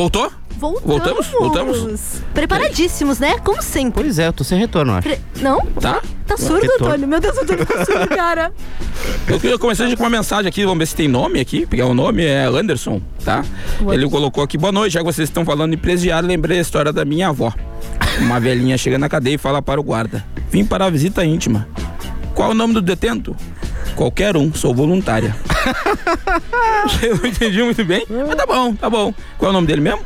[0.00, 0.32] Voltou?
[0.58, 1.26] Voltamos.
[1.26, 1.26] Voltamos?
[1.28, 2.22] Voltamos?
[2.32, 3.38] Preparadíssimos, né?
[3.40, 4.02] Como sempre.
[4.02, 5.08] Pois é, eu tô sem retorno, eu acho.
[5.08, 5.60] Pre- Não?
[5.78, 6.00] Tá?
[6.26, 6.86] Tá surdo, Retorno.
[6.86, 7.06] Antônio?
[7.08, 8.50] Meu Deus, o Antônio tá surdo, cara.
[9.28, 11.66] Eu queria começar com uma mensagem aqui, vamos ver se tem nome aqui.
[11.66, 13.44] Pegar o nome, é Anderson, tá?
[13.92, 16.94] Ele colocou aqui, boa noite, já que vocês estão falando em presidiário, lembrei a história
[16.94, 17.52] da minha avó.
[18.20, 21.68] Uma velhinha chega na cadeia e fala para o guarda: Vim para a visita íntima.
[22.34, 23.36] Qual o nome do detento?
[24.00, 25.36] Qualquer um, sou voluntária.
[27.02, 29.12] Eu não entendi muito bem, mas tá bom, tá bom.
[29.36, 30.00] Qual é o nome dele mesmo?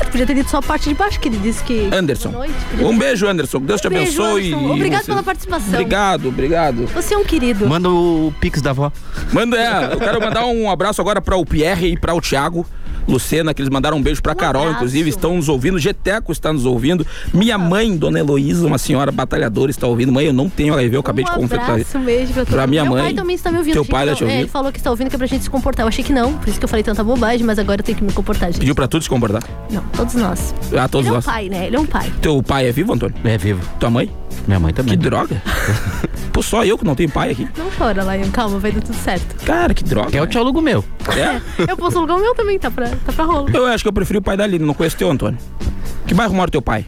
[0.00, 1.90] Eu podia ter dito só a parte de baixo, que ele disse que.
[1.92, 2.30] Anderson.
[2.30, 2.54] Boa noite.
[2.80, 3.60] Um ter- beijo, Anderson.
[3.60, 4.46] Deus te Um beijo, abençoe.
[4.54, 4.68] Anderson.
[4.68, 5.68] e Obrigado você- pela participação.
[5.68, 6.86] Obrigado, obrigado.
[6.94, 7.68] Você é um querido.
[7.68, 8.90] Manda o Pix da avó.
[9.30, 12.64] Manda, é, eu quero mandar um abraço agora para o Pierre e para o Thiago.
[13.06, 14.76] Lucena, que eles mandaram um beijo pra Carol, abraço.
[14.78, 15.78] inclusive, estão nos ouvindo.
[15.78, 17.06] Geteco está nos ouvindo.
[17.32, 20.12] Minha mãe, Dona Heloísa, uma senhora batalhadora, está ouvindo.
[20.12, 21.70] Mãe, eu não tenho HIV, eu acabei de um confessar.
[21.70, 23.02] abraço, um beijo pra, Pra minha Meu mãe.
[23.04, 23.74] pai também está me ouvindo.
[23.74, 24.28] Teu pai tá te não.
[24.28, 24.42] É, ouvindo?
[24.44, 25.84] ele falou que está ouvindo que é pra gente se comportar.
[25.84, 27.98] Eu achei que não, por isso que eu falei tanta bobagem, mas agora eu tenho
[27.98, 28.60] que me comportar, gente.
[28.60, 29.42] Pediu pra tudo se comportar?
[29.70, 30.54] Não, todos nós.
[30.76, 31.24] Ah, todos ele é um nós.
[31.24, 31.66] pai, né?
[31.66, 32.12] Ele é um pai.
[32.20, 33.14] Teu pai é vivo, Antônio?
[33.24, 33.60] É vivo.
[33.78, 34.10] Tua mãe?
[34.46, 34.96] Minha mãe também.
[34.96, 35.40] Que droga.
[36.32, 37.48] Pô, só eu que não tenho pai aqui.
[37.56, 38.30] Não chora, Lion.
[38.30, 39.44] Calma, vai dar tudo certo.
[39.44, 40.10] Cara, que droga.
[40.10, 40.84] Quer eu te alugo o meu.
[41.16, 41.40] É?
[41.70, 43.48] Eu posso alugar o meu também, tá pra, tá pra rolo.
[43.54, 45.38] Eu acho que eu preferi o pai da Aline, não conheço teu, Antônio.
[46.06, 46.86] Que bairro mora teu pai?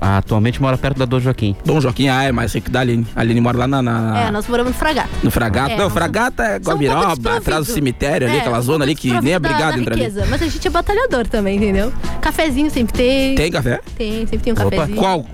[0.00, 1.56] Ah, atualmente mora perto da Dom Joaquim.
[1.64, 3.06] Dom Joaquim, ah, é mais rico da Aline.
[3.16, 3.80] A Aline mora lá na...
[3.80, 5.08] na- É, nós moramos no Fragata.
[5.22, 5.72] No Fragata?
[5.72, 8.94] É, não, Fragata é um Guabiroba, atrás do cemitério ali, É, aquela um zona ali
[8.94, 10.12] que nem é obrigado entrar ali.
[10.28, 11.90] Mas a gente é batalhador também, entendeu?
[12.20, 13.34] Cafezinho sempre tem.
[13.34, 13.80] Tem café?
[13.96, 14.96] Tem, sempre tem um cafezinho.
[14.98, 15.24] Qual?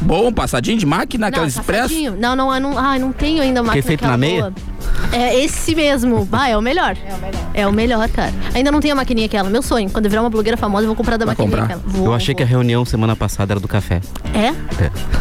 [0.00, 1.82] Bom, passadinho de máquina, Não, aquela expresso?
[1.88, 2.16] passadinho.
[2.18, 4.52] Não, não, eu não, ai, não tenho ainda máquina feito aquela na meia?
[5.12, 6.28] É esse mesmo.
[6.30, 6.96] Ah, é o melhor.
[7.06, 7.50] É o melhor.
[7.54, 8.32] É o melhor, cara.
[8.54, 9.48] Ainda não tenho a maquininha aquela.
[9.48, 9.88] Meu sonho.
[9.90, 11.76] Quando eu virar uma blogueira famosa, eu vou comprar da Vai maquininha comprar.
[11.76, 11.82] aquela.
[11.86, 14.00] Vou, eu achei que a reunião semana passada era do café.
[14.34, 14.52] É?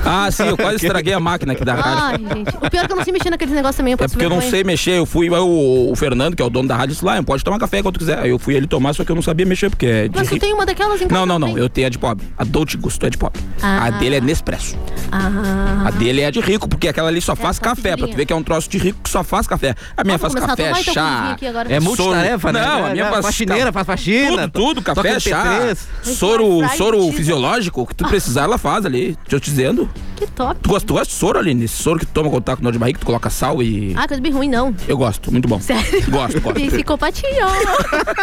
[0.05, 2.27] Ah, sim, eu quase estraguei a máquina aqui da rádio.
[2.29, 2.49] Ai, gente.
[2.57, 3.93] O pior é que eu não sei mexer naqueles negócios também.
[3.93, 6.45] Eu É porque eu não sei mexer, eu fui, mas o, o Fernando, que é
[6.45, 8.19] o dono da rádio, disse lá, pode tomar café quando quiser.
[8.19, 10.29] Aí eu fui ele tomar, só que eu não sabia mexer, porque é de Mas
[10.29, 11.63] tu tem uma daquelas em casa Não, não, não, também?
[11.63, 12.25] eu tenho a de pobre.
[12.37, 13.41] A Dolce Gusto é de pobre.
[13.61, 13.85] Ah.
[13.85, 14.77] A dele é Nespresso.
[15.11, 15.85] Ah.
[15.87, 18.33] A dele é de rico, porque aquela ali só faz café, pra tu ver que
[18.33, 19.75] é um troço de rico que só faz café.
[19.95, 21.31] A minha faz café, tomar, então, chá.
[21.31, 21.73] aqui agora.
[21.73, 22.61] É multitarefa, né?
[22.65, 25.43] Não, a minha É, faz faxineira, faz faxina, Tudo, tudo, café, chá.
[25.43, 25.77] P3.
[26.03, 29.17] Soro, soro fisiológico, o que tu precisar, ela faz ali.
[29.29, 29.89] Tô te dizendo.
[30.17, 30.59] Que top.
[30.61, 31.65] Tu gosta, tu gosta de soro, Aline?
[31.65, 33.61] Esse soro que tu toma quando tá com dor de barriga, que tu coloca sal
[33.61, 33.93] e.
[33.95, 34.75] Ah, coisa bem ruim, não.
[34.87, 35.59] Eu gosto, muito bom.
[35.61, 36.09] Sério?
[36.09, 36.59] Gosto, gosto.
[36.59, 37.27] Psicopatia.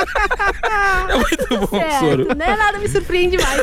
[1.09, 2.29] É muito bom o soro.
[2.37, 3.61] Não é nada me surpreende mais.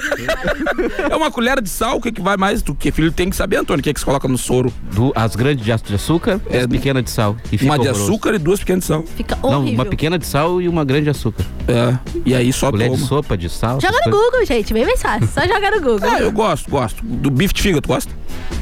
[1.12, 2.62] É uma colher de sal, o que, que vai mais?
[2.62, 4.72] Tu, que filho tem que saber, Antônio, o que, que se coloca no soro?
[4.94, 7.36] Du- as grandes de, de açúcar e as pequenas de sal.
[7.52, 8.04] E fica Uma de horroroso.
[8.12, 9.04] açúcar e duas pequenas de sal.
[9.16, 9.74] Fica Não, horrível.
[9.74, 11.44] uma pequena de sal e uma grande de açúcar.
[11.68, 13.08] É, e aí só Colher de toma.
[13.08, 13.80] sopa de sal.
[13.82, 14.22] Joga no coisas.
[14.32, 14.74] Google, gente.
[14.74, 15.28] Bem mais fácil.
[15.28, 16.10] Só jogar no Google.
[16.10, 17.04] Ah, eu gosto, gosto.
[17.04, 18.12] Do bife de fígado, tu gosta?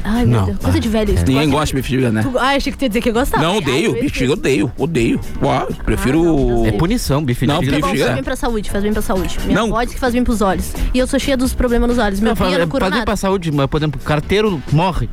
[0.02, 0.46] Ai, meu Não.
[0.46, 0.58] Deus.
[0.58, 1.24] Coisa de velho isso.
[1.26, 2.22] Ninguém gosta de fígado, né?
[2.22, 3.42] Tu- Ah, achei que tu ia dizer que eu gostava.
[3.42, 3.90] Não, Ai, odeio.
[3.92, 4.30] fígado, Deus.
[4.38, 4.72] odeio.
[4.78, 5.20] Odeio.
[5.42, 6.66] Uau, prefiro.
[6.66, 7.76] É punição, de Não, fígado.
[7.76, 8.14] É faz fígado.
[8.14, 9.38] bem pra saúde, faz bem pra saúde.
[9.44, 9.66] Minha Não.
[9.66, 10.72] avó diz que faz bem pros olhos.
[10.94, 12.18] E eu sou cheia dos problemas nos olhos.
[12.20, 15.08] Meu Não, filho faz, não cura faz bem pra saúde, mas, por exemplo, carteiro morre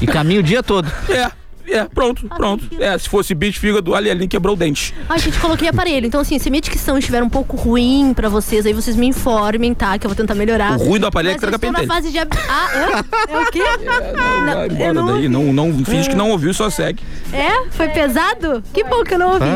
[0.00, 0.90] e caminha o dia todo.
[1.08, 1.30] É,
[1.66, 2.68] é, pronto, pronto.
[2.78, 4.94] É, se fosse de fígado, ali, ali quebrou o dente.
[5.08, 6.06] Ai, gente, coloquei aparelho.
[6.06, 9.74] Então, assim, se minha dicção estiver um pouco ruim pra vocês, aí vocês me informem,
[9.74, 9.98] tá?
[9.98, 10.78] Que eu vou tentar melhorar.
[10.78, 12.18] O ruim do aparelho é que Mas eu traga estou na fase de...
[12.18, 13.04] Ah, hã?
[13.28, 13.62] é o quê?
[13.84, 15.28] Não, Vai eu embora não daí.
[15.28, 17.02] Não, não, finge que não ouviu, só segue.
[17.32, 17.68] É?
[17.70, 18.62] Foi pesado?
[18.72, 19.46] Que bom que eu não ouvi.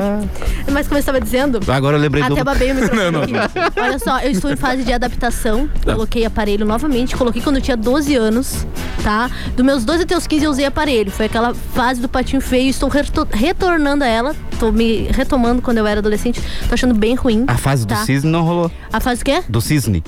[0.73, 1.61] Mas como eu estava dizendo...
[1.69, 2.33] Agora eu lembrei do.
[2.33, 3.85] Até babei o microfone Não, não.
[3.85, 5.69] Olha só, eu estou em fase de adaptação.
[5.85, 5.93] Tá.
[5.93, 7.17] Coloquei aparelho novamente.
[7.17, 8.67] Coloquei quando eu tinha 12 anos,
[9.03, 9.31] tá?
[9.57, 11.11] Dos meus 12 até os 15 eu usei aparelho.
[11.11, 12.69] Foi aquela fase do patinho feio.
[12.71, 14.35] Estou reto- retornando a ela.
[14.59, 16.41] Tô me retomando quando eu era adolescente.
[16.69, 17.45] Tô achando bem ruim.
[17.47, 18.05] A fase do tá?
[18.05, 18.71] cisne não rolou.
[18.93, 19.43] A fase quê?
[19.49, 20.03] Do cisne.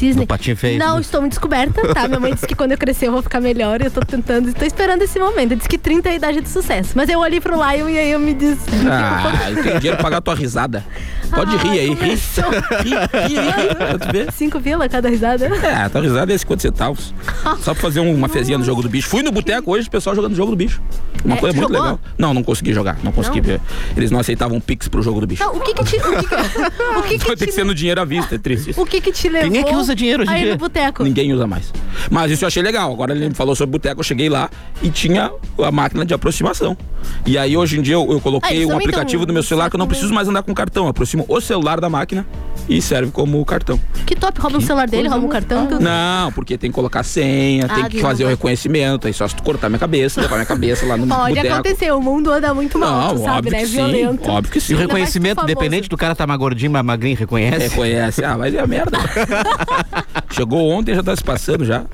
[0.00, 0.22] Cisne.
[0.22, 0.78] Do patinho feio.
[0.78, 2.08] Não, estou muito descoberta, tá?
[2.08, 3.80] Minha mãe disse que quando eu crescer eu vou ficar melhor.
[3.82, 5.54] Eu tô tentando, estou esperando esse momento.
[5.56, 6.92] Disse que 30 é a idade do sucesso.
[6.94, 8.60] Mas eu olhei pro Lion e aí eu me disse.
[8.90, 10.84] Ah, eu tenho dinheiro pra pagar tua risada.
[11.30, 11.96] Pode Ah, rir aí, ri.
[11.96, 12.44] começou.
[12.50, 12.90] Ri,
[14.24, 14.32] ri.
[14.32, 15.46] Cinco pila cada risada?
[15.46, 17.14] É, tua risada é 50 centavos.
[17.60, 19.08] Só pra fazer uma fezinha no jogo do bicho.
[19.08, 20.80] Fui no boteco hoje, o pessoal jogando jogo do bicho.
[21.24, 21.82] Uma É, coisa muito jogou?
[21.84, 22.00] legal.
[22.18, 22.98] Não, não consegui jogar.
[23.02, 23.44] Não consegui Não?
[23.46, 23.60] ver.
[23.96, 25.42] Eles não aceitavam Pix pro jogo do bicho.
[25.44, 25.96] Não, o que que te.
[25.96, 28.38] O que que, o que, que ter te que ser no dinheiro à vista, é
[28.38, 28.72] triste.
[28.76, 29.50] O que que te levou?
[29.50, 30.52] Quem é que usa dinheiro hoje em aí dia?
[30.52, 31.02] no boteco?
[31.04, 31.72] Ninguém usa mais.
[32.10, 32.92] Mas isso eu achei legal.
[32.92, 34.48] Agora ele me falou sobre boteco, eu cheguei lá
[34.82, 35.30] e tinha
[35.62, 36.76] a máquina de aproximação.
[37.26, 39.42] E aí hoje em dia eu, eu Ah, coloquei eles um também aplicativo do meu
[39.42, 40.84] celular que eu não preciso mais andar com cartão.
[40.84, 42.26] Eu aproximo o celular da máquina
[42.68, 43.80] e serve como cartão.
[44.06, 45.80] Que top, rouba o celular dele, rouba o cartão, tudo.
[45.82, 49.26] Não, porque tem que colocar senha, tem Ah, que não fazer o reconhecimento, aí só
[49.26, 51.54] se tu cortar minha cabeça, levar minha cabeça lá no Pode boteco.
[51.54, 53.58] acontecer, o mundo anda muito mal, Não, tu sabe, óbvio né?
[53.60, 54.30] que sim, Violento.
[54.30, 54.72] óbvio que E sim.
[54.74, 55.52] o Ainda mais reconhecimento, famoso.
[55.52, 57.68] independente do cara tá mais gordinho, mais magrinho, reconhece.
[57.68, 58.24] Reconhece.
[58.24, 58.98] Ah, mas é a merda.
[60.30, 61.84] Chegou ontem já tá se passando já.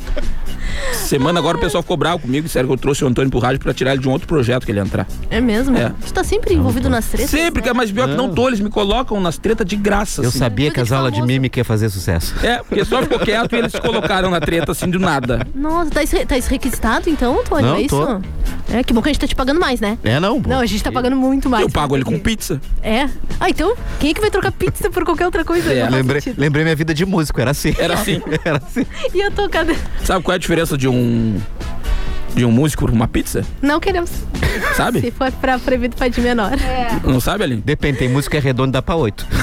[0.92, 3.60] Semana agora o pessoal ficou bravo comigo, disseram que eu trouxe o Antônio pro rádio
[3.60, 5.06] pra tirar ele de um outro projeto que ele ia entrar.
[5.30, 5.76] É mesmo?
[5.76, 5.92] É.
[6.04, 7.30] Tu tá sempre envolvido nas tretas?
[7.30, 10.22] Sempre, que é mais pior que não tô, eles me colocam nas tretas de graça.
[10.22, 10.38] Eu assim.
[10.38, 12.34] sabia que as aulas de mímica ia fazer sucesso.
[12.42, 15.46] É, porque só ficou quieto e eles se colocaram na treta assim do nada.
[15.54, 17.66] Nossa, tá, esre- tá requisitado então, Antônio?
[17.66, 17.96] Não, é isso?
[17.96, 18.20] tô.
[18.74, 19.96] É, que bom que a gente tá te pagando mais, né?
[20.02, 20.42] É, não?
[20.42, 20.50] pô.
[20.50, 21.62] Não, a gente tá pagando muito mais.
[21.62, 22.60] Eu pago ele com pizza.
[22.82, 23.08] É?
[23.38, 25.72] Ah, então, quem é que vai trocar pizza por qualquer outra coisa?
[25.72, 27.74] É, Lembrei, lembrei minha vida de músico, era assim.
[27.78, 28.20] Era assim.
[28.44, 28.84] era assim.
[29.14, 29.74] E eu tô cada...
[30.04, 31.38] Sabe qual é a diferença de um
[32.34, 33.42] de um músico por uma pizza?
[33.62, 34.10] Não queremos.
[34.76, 35.00] Sabe?
[35.04, 36.52] Se for pra proibido pra de menor.
[36.52, 37.00] É.
[37.02, 37.62] Não sabe, Aline?
[37.64, 39.26] Depende, tem música que redonda dá pra oito.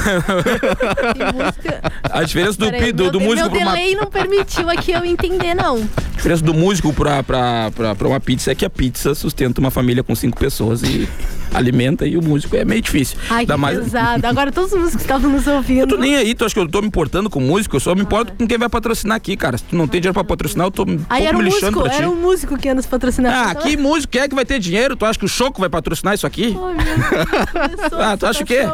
[2.12, 4.69] A diferença do, Peraí, do, meu, do de- músico meu pra uma delay não permitiu
[4.69, 5.77] aqui eu entender, não.
[5.77, 9.59] A diferença do músico pra, pra, pra, pra uma pizza é que a pizza sustenta
[9.59, 11.07] uma família com cinco pessoas e
[11.54, 13.18] alimenta e o músico é meio difícil.
[13.30, 13.80] Ai, Dá que mais...
[13.80, 14.26] pesado.
[14.26, 15.82] Agora todos os músicos estavam nos ouvindo.
[15.82, 17.76] Eu tô nem aí, tu acha que eu tô me importando com músico?
[17.76, 19.58] Eu só me importo com quem vai patrocinar aqui, cara.
[19.58, 21.80] Se tu não tem dinheiro pra patrocinar, eu tô um Aí era um me lixando
[21.80, 23.50] músico, era um músico que ia nos patrocinar.
[23.50, 24.96] Ah, que músico quem é que vai ter dinheiro?
[24.96, 26.52] Tu acha que o Choco vai patrocinar isso aqui?
[26.52, 28.68] Deus, Ah, tu acha o quê?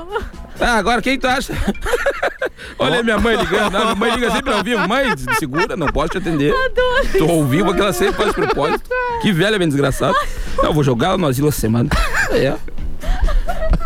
[0.59, 1.53] Ah, agora quem tu acha?
[2.77, 3.75] Olha minha mãe ligando.
[3.75, 4.87] Ah, minha mãe liga sempre ao vivo.
[4.87, 5.05] Mãe,
[5.37, 6.53] segura, não posso te atender.
[7.17, 8.89] Tô ao vivo, aquela sempre faz propósito.
[9.21, 10.17] Que velha, bem desgraçada.
[10.61, 11.89] Não, vou jogar ela no asilo essa semana.
[12.31, 12.55] É.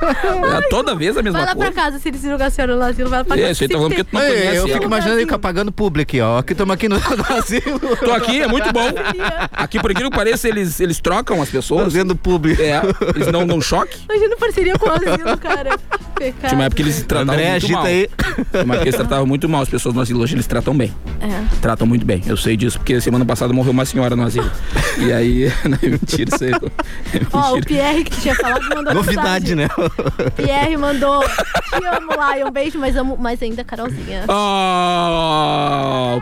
[0.02, 1.72] É toda vez a mesma Vai lá coisa.
[1.72, 3.52] pra casa, se eles jogar a senhora no asilo, vai lá pra É, casa.
[3.52, 6.10] isso aí tá falando porque tu não Ei, conhece eu fico imaginando ele pagando público
[6.10, 6.40] aqui, ó.
[6.40, 7.80] Aqui estamos aqui no, no asilo.
[7.98, 8.84] Tô aqui, é muito bom.
[9.54, 11.84] Aqui, por aquilo que pareça, eles, eles trocam as pessoas.
[11.86, 12.62] Fazendo público.
[12.62, 12.82] É,
[13.16, 13.98] eles não dão choque.
[14.10, 15.80] Imagina parceria com o asilo, cara.
[16.24, 16.50] Pecado.
[16.50, 17.86] Tinha uma época que eles tratavam André, muito agita mal.
[17.86, 18.10] aí.
[18.52, 20.22] Tinha uma época que eles tratavam muito mal as pessoas no asilo.
[20.22, 20.94] Hoje eles tratam bem.
[21.22, 21.56] É.
[21.62, 22.22] Tratam muito bem.
[22.26, 24.50] Eu sei disso, porque semana passada morreu uma senhora no asilo.
[24.98, 26.52] E aí, não é mentira isso aí.
[26.52, 27.62] É Ó, o.
[27.66, 29.56] Pierre que tinha falado mandou Novidade, mensagem.
[29.56, 30.30] né?
[30.36, 31.22] Pierre mandou.
[31.24, 32.48] Te amo, Lion.
[32.48, 34.26] Um beijo, mas amo mais ainda, Carolzinha.
[34.28, 34.34] Oh,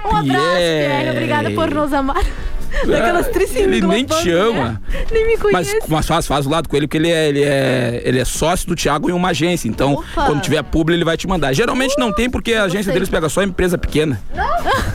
[0.08, 1.10] Um abraço, Pierre.
[1.12, 2.24] Obrigada por nos amar.
[2.88, 4.82] Daquelas tricinhas Ele nem te ama.
[4.90, 5.06] né?
[5.12, 5.80] Nem me Mas, conhece.
[5.88, 8.68] mas faz, faz o lado com ele, porque ele é, ele, é, ele é sócio
[8.68, 9.68] do Thiago em uma agência.
[9.68, 10.26] Então, Opa.
[10.26, 11.54] quando tiver publi, ele vai te mandar.
[11.54, 14.22] Geralmente não tem, porque a agência deles pega só empresa pequena.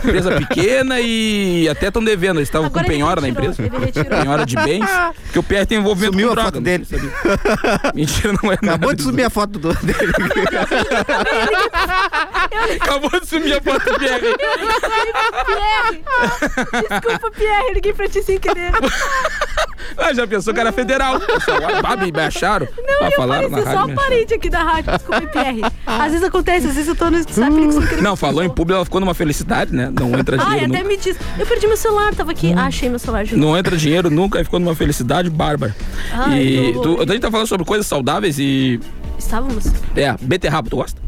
[0.05, 2.39] Empresa pequena e até estão devendo.
[2.39, 3.63] Eles estavam com penhora na retirou, empresa.
[3.77, 4.19] ele retirou.
[4.21, 4.89] Penhora de bens.
[5.25, 6.49] Porque o PR tem envolvimento Sumiu com a droga.
[6.49, 6.85] foto não dele.
[6.85, 7.11] sabia.
[7.95, 8.95] Mentira, não é Acabou nada.
[8.97, 10.13] de sumir a foto do, dele.
[12.81, 14.21] Acabou de sumir a foto do PR.
[15.47, 16.05] Pierre!
[16.89, 17.76] Desculpa, Pierre.
[17.77, 18.73] Liguei pra ti sem querer.
[19.99, 21.15] Ah, já pensou que era federal.
[21.83, 22.67] Ah, me acharam.
[22.77, 23.93] Não, Ah, eu falaram na só rádio.
[23.93, 24.93] a parente aqui da rádio.
[24.93, 25.61] Desculpa, Pierre.
[25.87, 28.03] Às vezes acontece, às vezes eu tô no sem querer.
[28.03, 29.91] Não, falou em público, ela ficou numa felicidade, né?
[29.99, 30.89] Não entra Ai, dinheiro até nunca.
[30.89, 31.17] me diz.
[31.39, 32.53] Eu perdi meu celular, tava aqui.
[32.55, 33.47] Ah, achei meu celular novo.
[33.47, 35.75] Não entra dinheiro nunca, aí ficou numa felicidade bárbara.
[36.13, 38.81] Ai, e tu, a gente tá falando sobre coisas saudáveis e.
[39.19, 39.67] Estávamos.
[39.97, 41.01] É, beterraba, tu gosta?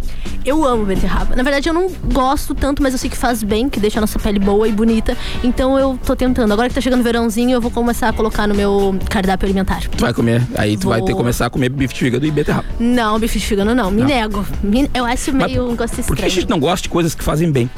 [0.44, 1.36] Eu amo beterraba.
[1.36, 4.00] Na verdade, eu não gosto tanto, mas eu sei que faz bem, que deixa a
[4.00, 5.16] nossa pele boa e bonita.
[5.44, 6.50] Então eu tô tentando.
[6.52, 9.82] Agora que tá chegando o verãozinho, eu vou começar a colocar no meu cardápio alimentar.
[9.88, 10.42] Tu vai comer.
[10.56, 11.20] Aí tu vai ter que Vou.
[11.20, 12.64] começar a comer bife de fígado e beterraba.
[12.80, 13.90] Não, bife de fígado não.
[13.90, 14.44] Me nego.
[14.62, 16.30] Me- Eu acho Mas meio um gosto Por que a estranho.
[16.30, 17.68] gente não gosta de coisas que fazem bem?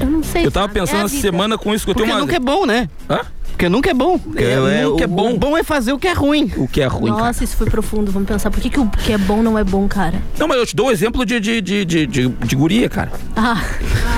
[0.00, 0.46] Eu não sei.
[0.46, 0.80] Eu tava sabe?
[0.80, 2.24] pensando É essa semana com isso que eu Porque tenho uma.
[2.26, 2.88] nunca é bom, né?
[3.10, 3.20] Hã?
[3.54, 4.18] Porque nunca é bom.
[4.18, 5.32] Porque É, nunca é o- bom.
[5.34, 6.50] O bom é fazer o que é ruim.
[6.56, 7.26] O que é ruim, cara.
[7.26, 8.10] Nossa, isso foi profundo.
[8.10, 8.50] Vamos pensar.
[8.50, 10.20] Por que, que o que é bom não é bom, cara?
[10.36, 13.12] Não, mas eu te dou um exemplo de, de, de, de, de, de guria, cara.
[13.36, 13.62] Ah.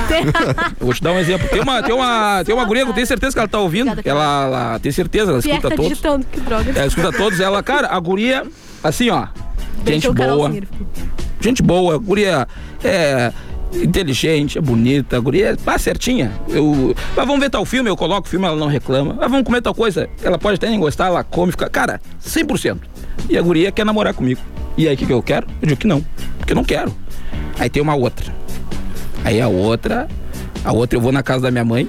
[0.80, 1.48] Eu vou te dar um exemplo.
[1.48, 3.90] Tem uma, tem uma, tem uma guria que eu tenho certeza que ela tá ouvindo.
[3.90, 6.24] Obrigada, Ela, ela tem certeza, ela escuta tá todos.
[6.30, 6.70] que droga.
[6.74, 7.40] Ela escuta todos.
[7.40, 8.44] Ela, cara, a guria,
[8.84, 9.26] assim, ó.
[9.84, 10.50] Gente boa.
[11.40, 12.46] Gente boa, guria
[12.84, 13.32] é
[13.74, 16.32] inteligente, é bonita, a guria pá, certinha.
[16.48, 19.14] Eu, mas vamos ver tal filme, eu coloco o filme, ela não reclama.
[19.18, 22.78] Mas vamos comer tal coisa, ela pode até nem gostar, ela come, fica, cara, 100%.
[23.28, 24.40] E a guria quer namorar comigo.
[24.76, 25.46] E aí o que, que eu quero?
[25.60, 26.04] Eu digo que não,
[26.38, 26.94] porque eu não quero.
[27.58, 28.32] Aí tem uma outra.
[29.24, 30.06] Aí a outra,
[30.64, 31.88] A outra eu vou na casa da minha mãe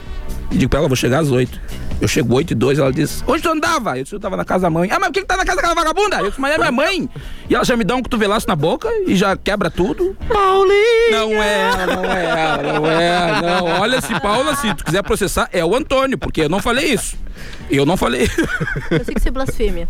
[0.52, 1.60] e digo pra ela, vou chegar às 8.
[2.00, 3.98] Eu chego 8 e 2, ela diz, onde tu andava?
[3.98, 4.90] Eu disse, eu tava na casa da mãe.
[4.92, 6.18] Ah, mas por que, que tá na casa daquela vagabunda?
[6.18, 7.10] Eu disse, mas é minha mãe.
[7.50, 10.16] E ela já me dá um cotovelaço na boca e já quebra tudo.
[10.28, 11.12] Paulinho!
[11.12, 13.66] Não é não é não é não.
[13.82, 17.18] Olha, se Paula, se tu quiser processar, é o Antônio, porque eu não falei isso.
[17.70, 18.24] Eu não falei.
[18.92, 19.88] Eu sei que você blasfêmia.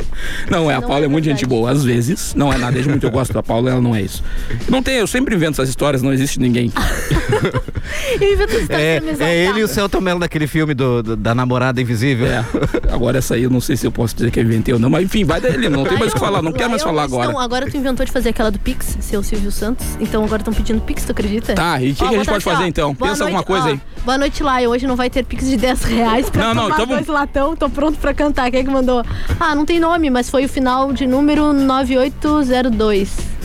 [0.50, 2.34] Não é, a Não Paula é é muito gente boa, às vezes.
[2.36, 4.24] Não é nada, desde muito eu gosto da Paula, ela não é isso.
[4.68, 6.72] Não tem, eu sempre invento essas histórias, não existe ninguém.
[8.20, 9.30] Eu invento histórias É, me é exaltar.
[9.30, 12.28] ele e o Celton Mello daquele filme do, do- da namorada invisível.
[12.28, 12.44] É.
[12.92, 14.90] Agora essa aí eu não sei se eu posso dizer que eu inventei ou não,
[14.90, 17.30] mas enfim, vai dele, não tem mais o que falar, não quero mais falar agora.
[17.30, 19.86] Então, agora tu inventou de fazer aquela do Pix, seu Silvio Santos.
[20.00, 21.54] Então agora estão pedindo Pix, tu acredita?
[21.54, 22.96] Tá, e o que, Ó, que a gente pode fazer ó, então?
[22.96, 23.82] Pensa alguma noite, coisa ó, aí.
[24.04, 26.64] Boa noite lá, e hoje não vai ter Pix de 10 reais pra Não, não,
[26.64, 27.47] tomar então dois latão.
[27.56, 28.50] Tô pronto pra cantar.
[28.52, 29.04] Quem é que mandou?
[29.40, 33.38] Ah, não tem nome, mas foi o final de número 9802.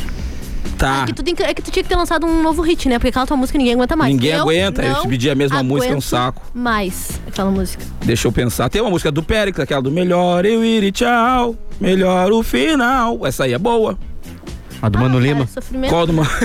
[0.78, 1.02] Tá.
[1.02, 2.88] É que, tu tem que, é que tu tinha que ter lançado um novo hit,
[2.88, 2.98] né?
[2.98, 4.12] Porque aquela tua música ninguém aguenta mais.
[4.12, 6.42] Ninguém Eu aguenta, eu te pedir a mesma música é um saco.
[6.52, 7.84] Mais aquela música.
[8.04, 8.68] Deixa eu pensar.
[8.68, 13.24] Tem uma música do Périx, aquela do Melhor eu ir e tchau, melhor o final.
[13.24, 13.96] Essa aí é boa.
[14.82, 15.46] A do Mano Lima.
[15.46, 15.90] Sofrimento.
[15.90, 16.28] Qual do Mano?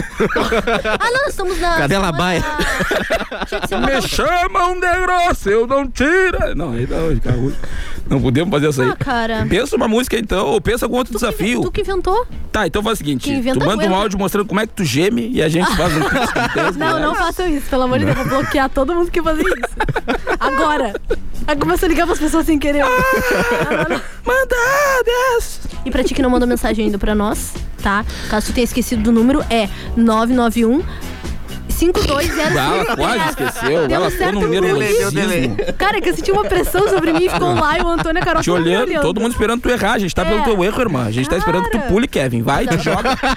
[1.00, 1.70] Ah, não, estamos na.
[1.78, 2.44] Cadê a semana- Labaia?
[3.48, 6.54] Tinha que ser uma Me chamam de grosso, eu não tira.
[6.56, 7.56] Não, aí não, fica ruim.
[8.10, 8.90] Não podemos fazer essa aí.
[8.90, 9.46] Ah, cara.
[9.50, 11.62] Pensa uma música então, ou pensa algum outro desafio.
[11.62, 12.26] Tu que inventou?
[12.52, 15.30] Tá, então faz o seguinte: tu manda um áudio mostrando como é que tu geme
[15.34, 18.06] e a gente faz um pix de 10 Não, não façam isso, pelo amor de
[18.06, 18.18] Deus.
[18.18, 20.38] Vou bloquear todo mundo que fazer isso.
[20.40, 20.94] Agora.
[21.48, 22.84] Aí começa a ligar pras pessoas sem querer.
[24.26, 25.60] Mandadas!
[25.86, 28.06] E pra ti que não mandou mensagem ainda pra nós, tá?
[28.30, 30.84] Caso tu tenha esquecido do número, é 991
[31.78, 32.58] 5205.
[32.58, 35.56] Ela quase esqueceu, Deu ela um ficou no nervosismo.
[35.78, 38.22] Cara, é que eu senti uma pressão sobre mim, ficou lá e o Antônio e
[38.22, 39.94] a Carol Te todo mundo olhando, todo mundo esperando tu errar.
[39.94, 40.44] A gente tá pelo É.
[40.44, 41.06] teu erro, irmã.
[41.06, 41.90] A gente tá esperando que tu Cara.
[41.92, 42.42] pule, Kevin.
[42.42, 43.16] Vai, tu joga.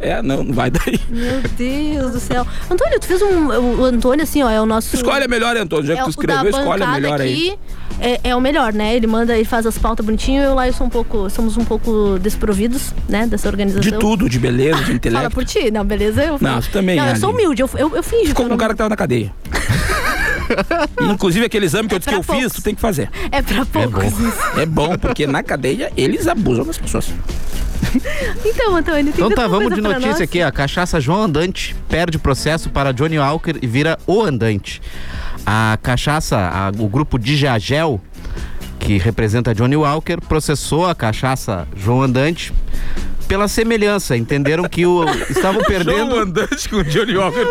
[0.00, 1.00] É, não, não vai daí.
[1.08, 2.46] Meu Deus do céu.
[2.70, 3.48] Antônio, tu fez um.
[3.80, 4.94] O Antônio, assim, ó, é o nosso.
[4.94, 5.86] Escolhe a melhor, Antônio.
[5.86, 7.32] Já que é tu escreveu, escolhe a melhor aí.
[7.50, 7.58] aqui,
[8.00, 8.94] É, é o melhor, né?
[8.94, 10.42] Ele manda, ele faz as pautas bonitinho.
[10.42, 13.26] Eu lá eu sou um pouco, somos um pouco desprovidos, né?
[13.26, 13.80] Dessa organização.
[13.82, 15.30] De tudo, de beleza, de Fala intelecto.
[15.30, 16.22] por ti, não, beleza?
[16.22, 18.26] Eu Não, tu também Não, eu sou humilde, eu, eu, eu finjo.
[18.28, 19.32] Ficou um cara que tava na cadeia.
[21.12, 22.56] Inclusive aquele exame que eu disse que eu pra fiz, poucos.
[22.58, 23.10] tu tem que fazer.
[23.30, 24.58] É pra poucos isso.
[24.60, 27.06] É bom, porque na cadeia eles abusam das pessoas.
[28.44, 30.42] Então, Antônio, tem Então tá, vamos de notícia aqui.
[30.42, 34.82] A cachaça João Andante perde processo para Johnny Walker e vira o Andante.
[35.46, 38.00] A cachaça, a- o grupo Dijagel,
[38.78, 42.52] que representa Johnny Walker, processou a cachaça João Andante
[43.28, 44.16] pela semelhança.
[44.16, 46.10] Entenderam que o estavam perdendo.
[46.10, 47.44] João Andante com o Johnny Walker.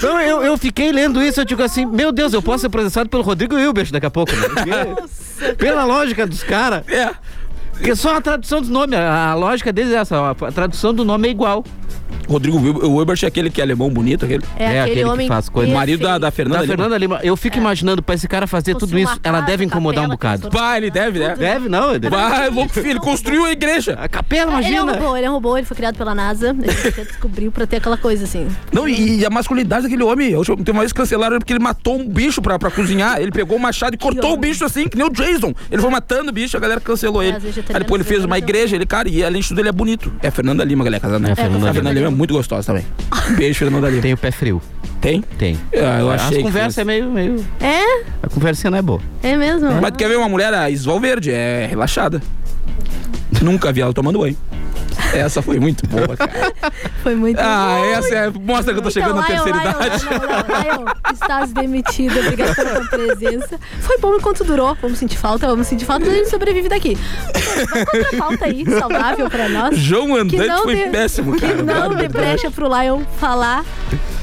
[0.00, 3.10] Não, eu, eu fiquei lendo isso, eu digo assim, meu Deus, eu posso ser processado
[3.10, 4.48] pelo Rodrigo Hilbert daqui a pouco, né?
[4.48, 6.88] Porque, Pela lógica dos caras.
[6.88, 7.10] É.
[7.72, 10.94] Porque só a tradução dos nomes, a, a lógica deles é essa, a, a tradução
[10.94, 11.64] do nome é igual.
[12.28, 14.44] Rodrigo Wilbert é aquele que é alemão bonito, aquele.
[14.56, 15.70] É, aquele, homem que faz coisa.
[15.70, 16.74] O marido da, da Fernanda Da Lima.
[16.74, 17.20] Fernanda Lima.
[17.22, 20.50] Eu fico imaginando, pra esse cara fazer Fosse tudo isso, ela deve incomodar um bocado.
[20.50, 21.34] Pá, ele deve, né?
[21.36, 21.90] Deve, não.
[21.90, 23.98] ele deve- Vai, louco filho, construiu a igreja.
[24.00, 24.92] A capela, Ele é um imagina.
[25.00, 26.50] robô, ele é um robô, ele foi criado pela NASA.
[26.88, 28.48] Até descobriu pra ter aquela coisa assim.
[28.72, 30.30] Não, e, e a masculinidade daquele homem.
[30.30, 33.20] Eu, tem uma vez que cancelaram ele porque ele matou um bicho pra, pra cozinhar.
[33.20, 35.54] Ele pegou o machado e cortou o bicho assim, que nem o Jason.
[35.70, 37.36] Ele foi matando o bicho, a galera cancelou É, ele.
[37.36, 40.12] Aí depois ele fez uma igreja, ele, cara, e além de tudo, ele é bonito.
[40.22, 41.30] É a Fernanda Lima, galera, casada, né?
[41.30, 42.10] É, a Fernanda a Fernanda Lima.
[42.14, 42.84] Muito gostosa também.
[43.36, 44.02] Beijo, Fernanda Lima.
[44.02, 44.60] Tem o pé frio.
[45.00, 45.20] Tem?
[45.38, 45.58] Tem.
[45.74, 46.80] Ah, eu achei As que conversas fosse.
[46.80, 47.44] é meio, meio.
[47.60, 48.04] É?
[48.22, 49.00] A conversinha não é boa.
[49.22, 49.70] É mesmo?
[49.80, 52.22] Mas tu quer ver uma mulher, a Isval Verde, é relaxada.
[53.42, 54.36] Nunca vi ela tomando banho.
[55.14, 56.52] Essa foi muito boa, cara.
[57.04, 57.84] Foi muito Ah, bom.
[57.98, 58.30] essa é.
[58.30, 60.04] Mostra que eu tô chegando na Então, terceira Lion, idade.
[60.04, 62.18] Lion, Lion, Lion, estás demitido.
[62.18, 63.60] Obrigada pela tua presença.
[63.80, 64.74] Foi bom enquanto durou.
[64.80, 66.96] Vamos sentir falta, vamos sentir falta, mas a gente sobrevive daqui.
[67.70, 69.76] Vamos contra a pauta aí, saudável pra nós.
[69.78, 71.54] João Que Andante não foi dê- péssimo, cara.
[71.56, 73.64] Que não dê brecha pro Lion falar,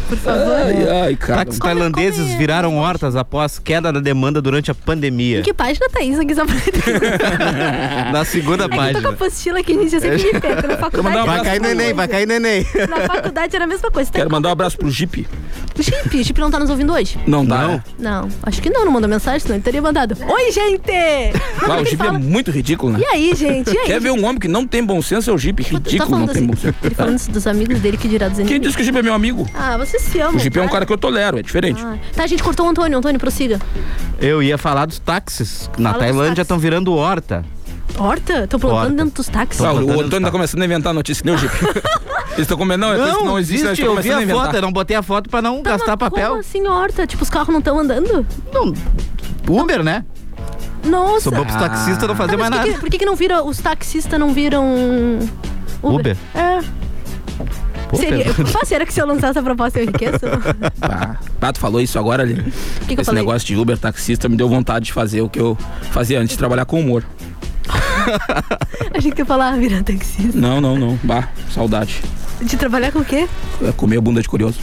[0.10, 0.56] por favor.
[0.56, 1.46] Ai, ai, cara.
[1.46, 5.40] Táxis tailandeses come- viraram hortas após queda da demanda durante a pandemia.
[5.40, 6.56] Em que página tá isso aqui só pra
[8.12, 9.10] Na segunda É que eu tô com a página.
[9.10, 9.94] apostila aqui, gente.
[9.96, 12.66] Eu sempre me Na mandar um faculdade, Vai cair pro- neném, vai cair neném.
[12.90, 14.12] na faculdade era a mesma coisa.
[14.12, 15.28] Tá Quero mandar um abraço pro Jeep.
[15.78, 15.84] O
[16.24, 17.18] Chip não tá nos ouvindo hoje?
[17.26, 17.62] Não dá.
[17.68, 17.84] Não.
[17.98, 20.16] Não, acho que não, não mandou mensagem, senão ele teria mandado.
[20.28, 20.92] Oi, gente!
[21.64, 23.00] O Jeep é fala, muito ridículo, né?
[23.00, 23.74] E aí, gente?
[23.74, 23.86] E aí?
[23.88, 25.64] Quer ver um homem que não tem bom senso é o Jeep.
[25.64, 26.76] Tá Ridículo, não tem assim, bom senso.
[26.84, 28.68] ele falando isso dos amigos dele que dirá dos Quem inimigos.
[28.68, 29.50] disse que o Jeep é meu amigo?
[29.54, 30.36] Ah, você se ama.
[30.38, 30.74] O Jeep é um cara.
[30.74, 31.82] cara que eu tolero, é diferente.
[31.84, 32.98] Ah, tá, a gente cortou o Antônio.
[32.98, 33.60] Antônio, prossiga.
[34.20, 35.70] Eu ia falar dos táxis.
[35.74, 37.44] que Na Fala Tailândia estão virando horta.
[37.98, 38.48] Horta?
[38.48, 38.96] Tô plantando Horta.
[38.96, 39.62] dentro dos táxis.
[39.64, 41.54] Ah, o Antônio tá começando a inventar notícia, que nem o Jeep.
[42.32, 44.72] Eles estão comendo, não, é que não existe, eu vi a a foto, eu não
[44.72, 46.30] botei a foto pra não Tá, gastar mas papel.
[46.30, 47.06] Como assim, horta?
[47.06, 48.26] Tipo, os carros não estão andando?
[48.54, 48.74] Não,
[49.48, 50.06] Uber, né?
[50.86, 51.22] Nossa.
[51.22, 52.80] Sobrou pros taxistas não fazer Tá, mais por que, nada.
[52.82, 54.66] por que, que não vira, os taxistas não viram
[55.84, 56.18] Uber?
[56.34, 56.60] É.
[57.90, 58.26] Pô, Seria,
[58.66, 60.20] será que se eu lançar essa proposta eu enriqueço?
[60.82, 62.36] Ah, ah, tu falou isso agora ali.
[62.88, 63.22] que eu Esse falei?
[63.22, 65.56] negócio de Uber taxista me deu vontade de fazer o que eu
[65.92, 67.04] fazia antes de trabalhar com humor.
[68.96, 70.38] Achei que tu ia falar, ah, virar taxista.
[70.38, 71.00] Não, não, não.
[71.04, 72.02] Bah, saudade.
[72.42, 73.28] De trabalhar com o quê?
[73.64, 74.58] É comer bunda de curioso.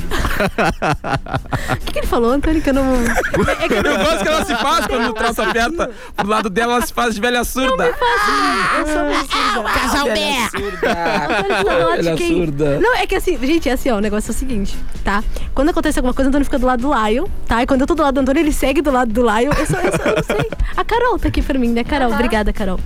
[1.71, 2.61] O que, que ele falou, Antônio?
[2.61, 2.85] Que eu não.
[3.63, 5.89] É que eu, Eu gosto que ela se faz quando o troço aperta.
[6.17, 7.85] Pro lado dela, ela se faz de velha surda.
[7.87, 9.71] eu sou uma surda.
[9.81, 11.95] Casal Velha surda.
[11.97, 12.81] Velha quem- surda.
[12.81, 15.23] Não, é que assim, gente, é assim, ó, o negócio é o seguinte, tá?
[15.55, 17.63] Quando acontece alguma coisa, o Antônio fica do lado do Lion, tá?
[17.63, 19.53] E quando eu tô do lado do Antônio, ele segue do lado do Lion.
[19.57, 20.51] Eu, sou, eu, sou, eu não sei.
[20.77, 22.11] A Carol tá aqui pra mim, né, Carol?
[22.13, 22.81] Obrigada, Carol.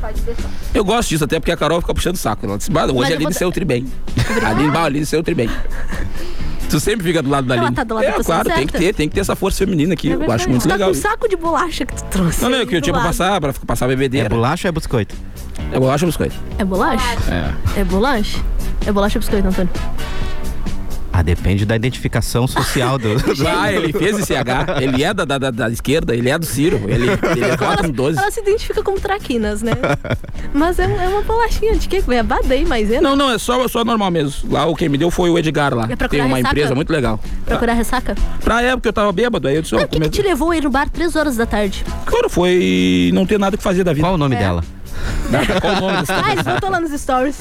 [0.74, 2.45] Eu gosto disso, até porque a Carol fica puxando o saco.
[2.47, 3.86] Ela disse, "Bah, Mas hoje eu a Aline vou- saiu tri bem.
[4.43, 5.49] A Aline, bah, a Aline saiu tri bem.
[6.70, 8.66] Tu sempre fica do lado da Ela tá do lado da é, pessoa claro, tem
[8.66, 10.11] que ter, tem que ter essa força feminina aqui.
[10.11, 10.90] É eu acho muito Tu tá legal.
[10.90, 12.40] com um saco de bolacha que tu trouxe.
[12.43, 14.26] Não, não, é que eu tinha pra passar, pra passar a bebedeira.
[14.26, 15.14] É bolacha ou é biscoito?
[15.70, 16.34] É bolacha ou biscoito?
[16.59, 17.05] É bolacha?
[17.76, 17.80] É.
[17.80, 18.38] É bolacha?
[18.86, 19.70] É bolacha ou biscoito, Antônio?
[21.15, 23.09] Ah, depende da identificação social do.
[23.47, 24.79] Ah, ele fez esse H.
[24.81, 26.81] Ele é da, da, da- da esquerda, ele é do Ciro.
[26.89, 27.07] Ele,
[27.37, 28.19] ele é vota no 12.
[28.19, 29.73] Ela se identifica como traquinas, né?
[30.55, 32.03] Mas é, é uma bolachinha de quê?
[32.09, 33.01] É badei, mas é.
[33.01, 34.51] Não, não, é só, só normal mesmo.
[34.53, 35.87] Lá o quem me deu foi o Edgar lá.
[35.91, 36.49] É Tem uma ressaca?
[36.55, 37.21] empresa muito legal.
[37.45, 38.15] Procurar ressaca?
[38.43, 40.57] Pra época eu tava bêbado, aí eu disse, ó, O que, que te levou a
[40.57, 41.85] ir no bar três horas da tarde?
[42.07, 44.07] Cara, foi não ter nada que fazer da vida.
[44.07, 44.39] Qual o nome É.
[44.39, 44.65] dela?
[45.61, 46.23] Qual o nome dessa?
[46.25, 47.37] Ah, eles voltou lá nos stories.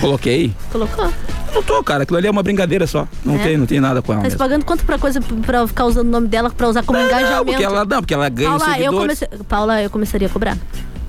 [0.00, 0.52] Coloquei.
[0.70, 1.10] Colocou?
[1.54, 2.02] Não tô, cara.
[2.02, 3.06] Aquilo ali é uma brincadeira só.
[3.24, 3.38] Não, É?
[3.38, 4.38] tem, não tem nada com ela Tá se mesmo.
[4.38, 7.44] pagando quanto pra coisa pra ficar usando o nome dela pra usar como Não, engajamento?
[7.46, 10.56] porque ela, não, porque ela ganha Paula, eu comecei, Paula, eu começaria a cobrar.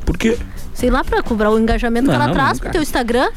[0.06, 0.38] Por quê?
[0.74, 3.30] Sei lá, pra cobrar o engajamento que ela Não, traz não, pro teu Instagram.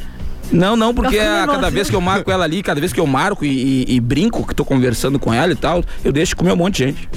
[0.53, 1.70] Não, não, porque a, cada nervosa.
[1.70, 4.46] vez que eu marco ela ali, cada vez que eu marco e, e- e brinco,
[4.46, 7.09] que tô conversando com ela e tal, eu deixo de comer um monte de gente.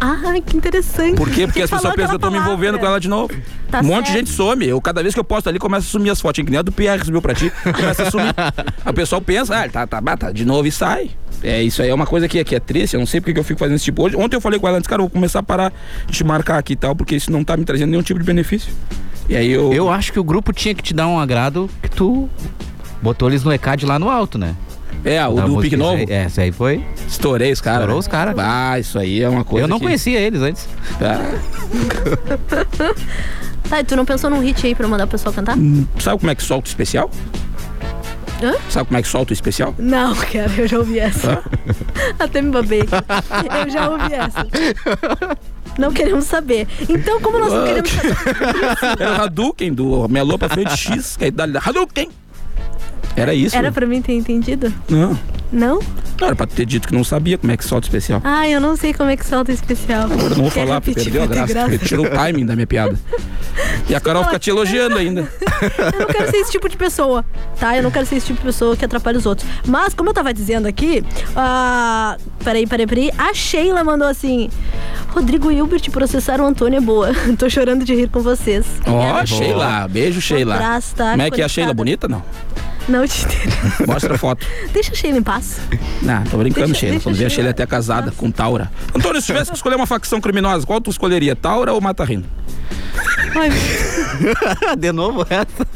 [0.00, 1.16] Ah, que interessante.
[1.16, 1.46] Por quê?
[1.46, 3.32] Porque Você as pessoas pensam que eu tô me envolvendo com ela de novo.
[3.70, 4.26] Tá um monte de certo.
[4.26, 4.66] gente some.
[4.66, 6.44] Eu, cada vez que eu posto ali, começa a sumir as fotos.
[6.44, 8.34] Que nem a do Pierre subiu pra ti, começa a sumir.
[8.86, 11.10] o pessoal pensa, ah, tá, tá, tá de novo e sai.
[11.42, 13.40] É, isso aí é uma coisa que, que é triste, eu não sei porque que
[13.40, 14.02] eu fico fazendo esse tipo.
[14.04, 15.72] Hoje, ontem eu falei com ela antes, cara, eu vou começar a parar
[16.06, 18.24] de te marcar aqui e tal, porque isso não tá me trazendo nenhum tipo de
[18.26, 18.72] benefício.
[19.28, 19.72] E aí eu.
[19.72, 22.28] Eu acho que o grupo tinha que te dar um agrado que tu
[23.02, 24.54] botou eles no ECAD lá no alto, né?
[25.04, 26.04] É, o Da do Pique Novo.
[26.08, 26.84] É, esse aí foi.
[27.08, 27.80] Estourei os caras.
[27.80, 28.34] Estourou os caras.
[28.38, 29.64] Ah, isso aí é uma coisa.
[29.64, 30.68] Eu não que- conhecia eles antes.
[30.98, 31.18] Tá.
[33.68, 35.56] Tá, e tu não pensou num hit aí pra mandar o pessoal cantar?
[35.98, 37.10] Sabe como é que solta o especial?
[38.42, 38.52] Hã?
[38.68, 39.74] Sabe como é que solta o especial?
[39.78, 41.42] Não, cara, eu já ouvi essa.
[42.18, 42.82] Até me babei.
[42.82, 44.46] Eu já ouvi essa.
[45.78, 46.66] Não queremos saber.
[46.88, 48.16] Então, como nós não queremos saber.
[49.00, 52.10] Era o Hadouken do Melô pra frente X, que é a idade da Hadouken.
[53.16, 53.56] Era isso?
[53.56, 54.72] Era pra mim ter entendido?
[54.88, 55.18] Não.
[55.52, 55.80] Não?
[56.18, 58.20] Não, era pra ter dito que não sabia como é que solta especial.
[58.24, 60.04] Ah, eu não sei como é que solta especial.
[60.04, 62.10] Agora eu não vou Quer falar, porque repetir perdeu a ter graça, porque tirou o
[62.10, 62.98] timing da minha piada.
[63.88, 65.22] E a Carol fica te elogiando ainda.
[65.92, 67.22] Eu não quero ser esse tipo de pessoa,
[67.60, 67.76] tá?
[67.76, 69.46] Eu não quero ser esse tipo de pessoa que atrapalha os outros.
[69.66, 71.04] Mas, como eu tava dizendo aqui,
[71.36, 73.10] ah, peraí, peraí, peraí.
[73.18, 74.48] A Sheila mandou assim:
[75.08, 77.10] Rodrigo Hilbert processaram o Antônio é boa.
[77.38, 78.64] Tô chorando de rir com vocês.
[78.86, 80.54] Ó, Sheila, beijo, Sheila.
[80.54, 81.10] abraço, tá?
[81.10, 81.48] Como é que é a.
[81.48, 81.74] Sheila?
[81.74, 82.22] Bonita não?
[82.88, 83.86] Não te interessa.
[83.86, 84.46] Mostra a foto.
[84.72, 85.58] Deixa a Sheila em paz.
[86.02, 86.92] Não, tô brincando, Deixa- Sheila.
[86.94, 88.70] deixa Quando ver a Sheila- Sheila é até casada com Taura.
[88.94, 91.36] Antônio, se tivesse que escolher uma facção criminosa, qual tu escolheria?
[91.36, 92.24] Taura ou Mata Rino?
[93.34, 93.50] Ai,
[94.76, 95.66] De novo essa.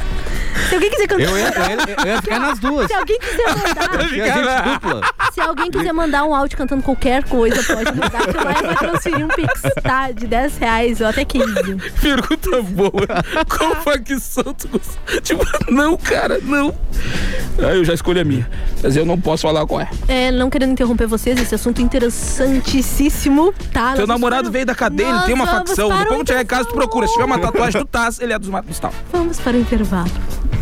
[0.74, 1.24] se alguém quiser cantar.
[1.24, 2.88] Eu ia, eu ia- eu ia ficar nas duas.
[2.88, 5.32] Se alguém quiser mandar.
[5.34, 8.76] Se alguém quiser mandar um áudio cantando qualquer coisa, pode mandar que o Laia vai
[8.76, 10.11] transferir um pix, tá?
[10.11, 11.53] De 10 reais ou até 15.
[12.01, 12.91] Pergunta boa.
[13.57, 15.21] Qual facção tu gosta?
[15.21, 16.74] Tipo, não, cara, não.
[17.59, 18.49] Ah, eu já escolhi a minha.
[18.82, 19.89] Mas eu não posso falar qual é.
[20.07, 23.95] É, não querendo interromper vocês, esse assunto interessantíssimo, tá?
[23.95, 25.89] Nós namorado veio da cadeia, ele tem uma facção.
[26.07, 27.07] quando chegar em casa, tu procura.
[27.07, 28.93] Se tiver uma tatuagem do Taz, ele é dos Matos Tal.
[29.11, 30.09] Vamos para o intervalo.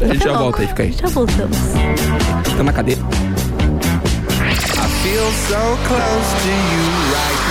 [0.02, 0.92] A gente já volta aí, fica aí.
[0.92, 1.58] Já voltamos.
[2.58, 2.98] Tá na cadeia.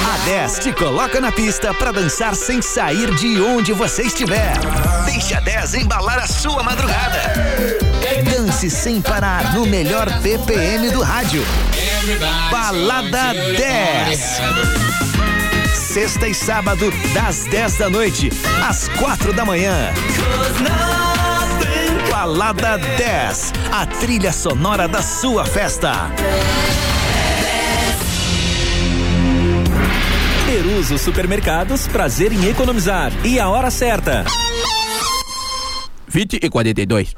[0.04, 4.52] A 10 te coloca na pista pra dançar sem sair de onde você estiver.
[5.04, 7.32] Deixa a 10 embalar a sua madrugada.
[8.24, 11.44] Dance sem parar no melhor BPM do rádio.
[12.50, 14.40] Balada 10.
[15.74, 18.30] Sexta e sábado, das 10 da noite
[18.68, 19.92] às 4 da manhã.
[22.20, 26.10] Balada 10, a trilha sonora da sua festa.
[30.44, 33.12] Peru Somos os supermercados Prazer em Economizar.
[33.22, 34.24] E a hora certa.
[36.08, 37.14] 20 e 42.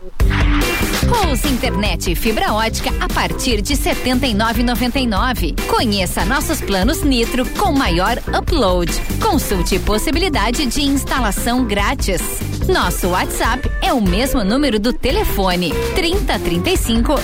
[1.08, 5.54] Rose Internet fibra ótica a partir de R$ 79,99.
[5.68, 8.92] Conheça nossos planos Nitro com maior upload.
[9.20, 12.20] Consulte possibilidade de instalação grátis.
[12.68, 17.14] Nosso WhatsApp é o mesmo número do telefone 3035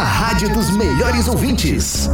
[0.00, 2.08] A rádio dos melhores ouvintes.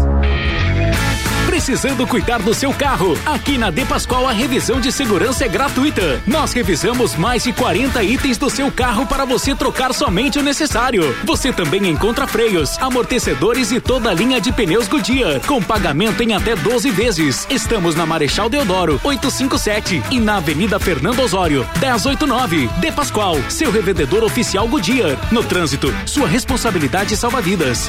[1.47, 3.17] Precisando cuidar do seu carro?
[3.25, 6.21] Aqui na De Pascoal a revisão de segurança é gratuita.
[6.27, 11.17] Nós revisamos mais de 40 itens do seu carro para você trocar somente o necessário.
[11.25, 16.35] Você também encontra freios, amortecedores e toda a linha de pneus Goodyear, com pagamento em
[16.35, 17.47] até 12 vezes.
[17.49, 22.69] Estamos na Marechal Deodoro, 857 e na Avenida Fernando Osório, 1089.
[22.81, 25.17] De Pascoal, seu revendedor oficial Goodyear.
[25.31, 27.89] No trânsito, sua responsabilidade salva vidas.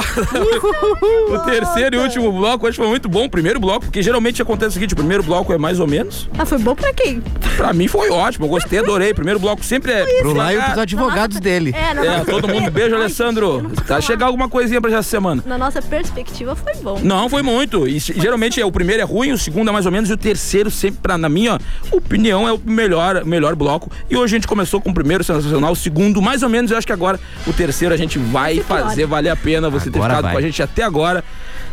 [1.28, 3.24] O terceiro e último bloco hoje foi muito bom.
[3.24, 6.28] O primeiro bloco, porque geralmente acontece o seguinte: o primeiro bloco é mais ou menos.
[6.38, 7.22] Ah, foi bom pra quem?
[7.56, 9.12] Pra mim foi ótimo, eu gostei, adorei.
[9.12, 10.04] Primeiro bloco sempre é.
[10.20, 11.74] Pro Laio e pros advogados dele.
[11.76, 12.70] É, na É, todo mundo.
[12.70, 13.70] Beijo, Alessandro.
[13.86, 15.42] Tá chegar alguma coisinha pra já essa semana.
[15.46, 16.98] Na nossa perspectiva foi bom.
[17.02, 17.86] Não, foi muito.
[17.86, 20.12] E se- geralmente é, o primeiro é ruim, o segundo é mais ou menos, e
[20.12, 21.58] o terceiro sempre, pra, na minha
[21.90, 23.90] opinião, é o melhor, melhor bloco.
[24.10, 26.78] E hoje a gente começou com o primeiro sensacional, o segundo mais ou menos, eu
[26.78, 30.14] acho que agora o terceiro a gente vai fazer valer a pena você ter Agora
[30.14, 30.32] ficado vai.
[30.32, 31.22] com a gente até agora.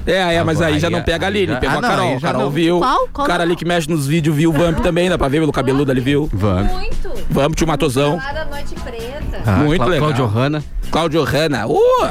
[0.05, 2.19] É, é, mas aí já não pega a aí Aline, já- pegou ah, a Carol.
[2.19, 2.49] já Carol não.
[2.49, 2.79] viu.
[2.79, 3.07] Qual?
[3.13, 3.51] Qual o cara não?
[3.51, 6.01] ali que mexe nos vídeos viu o Vamp também, dá pra ver pelo cabeludo ali,
[6.01, 6.29] viu?
[6.33, 6.69] Vamp.
[6.71, 7.11] Muito.
[7.29, 8.19] Vamp, tio Matosão.
[8.49, 9.41] Noite Preta.
[9.45, 9.99] Ah, Muito legal.
[10.13, 10.63] Cláudio Hanna.
[10.91, 11.67] Cláudio Hanna.
[11.67, 12.09] Uh!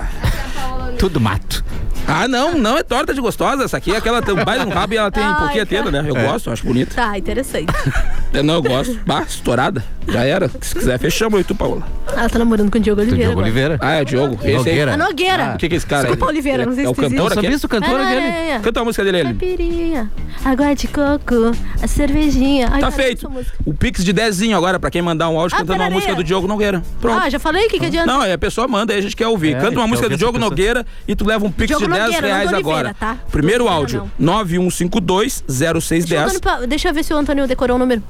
[0.99, 1.65] Tudo mato.
[2.07, 3.65] Ah, não, não é torta de gostosa.
[3.65, 5.85] Essa aqui é aquela tem um rabo e ela tem um Ai, pouquinho cara.
[5.85, 6.05] teta, né?
[6.11, 6.27] Eu É.
[6.27, 6.95] gosto, acho bonita.
[6.95, 7.67] Tá, interessante.
[8.33, 8.99] Eu não, eu gosto.
[9.07, 9.85] Bah, estourada.
[10.09, 10.51] Já era.
[10.61, 11.83] Se quiser, fechamos aí tu, Paola.
[12.13, 13.25] Ela tá namorando com o Diogo Oliveira.
[13.27, 13.47] Diogo agora.
[13.47, 13.79] Oliveira.
[13.81, 14.35] Ah, é o Diogo.
[14.43, 14.57] Esse aí.
[14.57, 14.95] Nogueira.
[14.95, 15.53] A Nogueira.
[15.55, 16.31] O que que é esse cara Desculpa, aí?
[16.33, 17.49] Oliveira, não sei é se o tu cantor Só aqui?
[17.49, 18.21] visto o cantor É, aquele.
[18.27, 18.59] é, é.
[18.59, 19.29] Canta a música dele, ele.
[19.35, 20.11] Caipirinha,
[20.45, 22.67] água de coco, a cervejinha.
[22.73, 23.19] Ai, Tá cara, feito.
[23.19, 23.57] essa música.
[23.65, 25.95] O Pix de dezinho agora, pra quem mandar um áudio Ah, cantando uma peraí.
[25.95, 26.83] música do Diogo Nogueira.
[27.01, 27.21] Pronto.
[27.23, 27.67] Ah, já falei?
[27.67, 28.07] O que, que adianta?
[28.11, 29.55] Não, aí a pessoa manda, aí a gente quer ouvir.
[29.55, 30.51] É, Canta uma quer música do ouvir Diogo essa pessoa.
[30.51, 32.95] Nogueira e tu leva um Pix Diogo de 10 Nogueira, não reais do Oliveira, agora.
[32.99, 33.17] tá?
[33.31, 36.33] Primeiro áudio, Oliveira, 9152 Deixa eu, 0610.
[36.33, 38.03] dando pra- deixa eu ver se o Antônio decorou o número.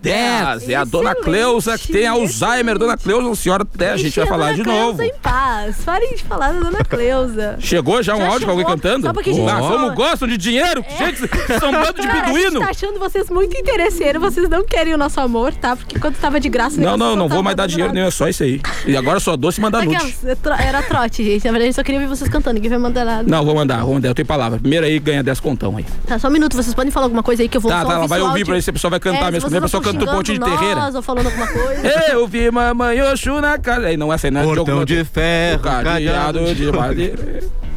[0.68, 1.14] É a Dona.
[1.14, 2.78] Cleusa que tem Alzheimer.
[2.78, 5.02] Dona Cleusa, a senhora até a gente vai falar Dona de Cleusa novo.
[5.02, 5.76] em paz.
[5.84, 7.56] Parem de falar da Dona Cleusa.
[7.58, 9.06] Chegou já um Já áudio pra alguém cantando?
[9.06, 10.84] Só porque a gente ah, como gostam de dinheiro?
[10.98, 12.60] Gente, vocês são um bando de Cara, a gente beduíno.
[12.60, 15.76] tá achando vocês muito interesseiros, vocês não querem o nosso amor, tá?
[15.76, 16.80] Porque quando tava de graça...
[16.80, 18.60] Não, não, não vou tava mais mandar dinheiro nenhum, é só isso aí.
[18.86, 19.96] E agora só doce e mandar nude.
[20.24, 21.44] É Era trote, gente.
[21.44, 22.54] Na verdade, eu só queria ver vocês cantando.
[22.54, 23.24] Ninguém vai mandar nada.
[23.26, 24.58] Não, vou mandar, vou mandar, eu tenho palavra.
[24.58, 25.84] Primeiro aí ganha 10 contão aí.
[26.06, 26.54] Tá, só um minuto.
[26.56, 28.44] Vocês podem falar alguma coisa aí que eu vou Tá, só tá, ela vai ouvir
[28.44, 29.40] pra ver se a pessoa vai cantar É, mesmo.
[29.50, 30.90] se A vocês pessoa canta um pontinho de terreira.
[30.94, 31.88] Ou falando alguma coisa.
[32.10, 33.86] Eu vi mamãe Oxu na casa.
[33.86, 36.54] Aí não, essa aí não é Portão jogo de ferro, cadeado.
[36.54, 37.62] de madeira.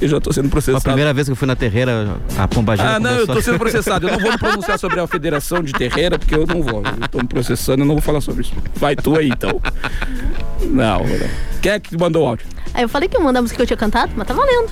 [0.00, 0.82] Eu já tô sendo A processado.
[0.84, 3.58] primeira vez que eu fui na terreira, a pombagira Ah, não, eu começou- tô sendo
[3.58, 4.06] processado.
[4.06, 6.82] Eu não vou me pronunciar sobre a Federação de Terreira, porque eu não vou.
[6.84, 8.52] Eu tô me processando, eu não vou falar sobre isso.
[8.76, 9.60] Vai tu aí, então.
[10.62, 11.28] Não, não.
[11.62, 12.46] Quem é que mandou o áudio?
[12.74, 14.70] Aí eu falei que ia mandar a música que eu tinha cantado, mas tá valendo.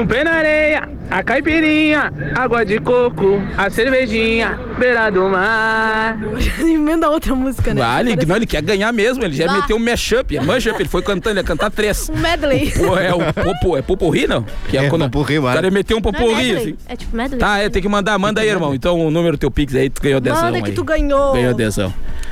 [0.00, 6.16] Um pé na areia, a caipirinha, água de coco, a cervejinha, beira do mar.
[6.60, 7.82] Emenda outra música, né?
[7.84, 9.54] Ah, ele, não, ele quer ganhar mesmo, ele já Bah.
[9.54, 12.08] meteu um mashup, é mashup, ele foi cantando, ele ia cantar três.
[12.14, 12.70] Um medley.
[12.70, 14.44] Pô, é o popo, é poporri, não?
[14.68, 15.54] Que É, quando popurrí, o mano.
[15.56, 16.76] cara ia meter um é poporri, medley, assim.
[16.88, 17.40] É tipo medley.
[17.40, 18.72] Tá, é, tem que mandar, manda aí, irmão.
[18.74, 20.74] Então o número do teu Pix aí, tu ganhou 10 Manda que aí.
[20.74, 21.32] tu ganhou.
[21.32, 21.78] Ganhou 10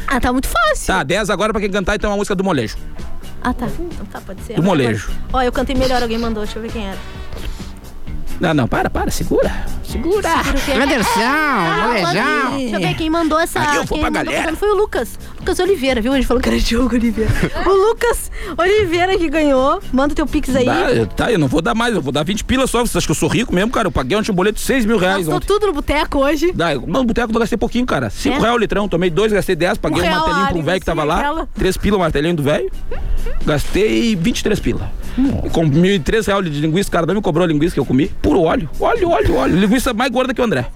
[0.07, 0.87] Ah, tá muito fácil.
[0.87, 2.77] Tá, 10 agora pra quem cantar, então é uma música do molejo.
[3.43, 3.67] Ah, tá.
[3.79, 4.55] Então tá, pode ser.
[4.55, 5.09] Do molejo.
[5.33, 6.45] Ó, eu cantei melhor, alguém mandou.
[6.45, 6.99] Deixa eu ver quem era.
[8.41, 9.51] Não, não, para, para, segura.
[9.83, 10.29] Segura.
[10.29, 12.57] Ah, molejão.
[12.57, 13.61] Deixa eu ver quem mandou essa.
[13.61, 14.57] Eu vou quem pra mandou galera.
[14.57, 15.19] Foi o Lucas.
[15.47, 16.13] Lucas Oliveira, viu?
[16.13, 17.31] A gente falou que era Diogo Oliveira.
[17.65, 19.81] o Lucas Oliveira que ganhou.
[19.93, 20.65] Manda o teu pix aí.
[20.65, 22.85] Tá, eu- tá, eu não vou dar mais, eu vou dar 20 pilas só.
[22.85, 23.87] Você acha que eu sou rico mesmo, cara?
[23.87, 25.47] Eu paguei ontem um boleto de 6 mil reais Gastou ontem.
[25.47, 26.51] tudo no boteco hoje.
[26.53, 28.11] Dá, no boteco eu gastei pouquinho, cara.
[28.11, 28.41] 5 É?
[28.41, 30.87] reais o litrão, tomei dois, gastei 10, paguei um, real martelinho um área, velho que
[30.87, 31.19] tava lá.
[31.19, 31.49] aquela.
[31.55, 32.69] 3 pila o martelinho do velho.
[33.47, 34.91] Gastei 23 pila.
[35.53, 38.09] Com 1.003 reais de linguiça, o cara não me cobrou a linguiça que eu comi.
[38.21, 38.69] Puro óleo.
[38.81, 39.57] Óleo, óleo, óleo.
[39.57, 40.67] Linguiça mais gorda que o André.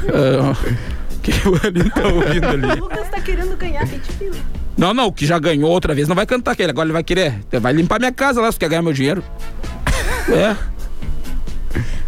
[0.00, 1.03] Que
[1.48, 2.66] o Alinho tá ouvindo ali.
[2.80, 4.36] O Lucas tá querendo ganhar 20 pila.
[4.76, 6.70] Não, não, o que já ganhou outra vez não vai cantar aquele.
[6.70, 7.40] Agora ele vai querer.
[7.60, 9.22] Vai limpar minha casa lá se quer ganhar meu dinheiro.
[10.32, 10.56] É.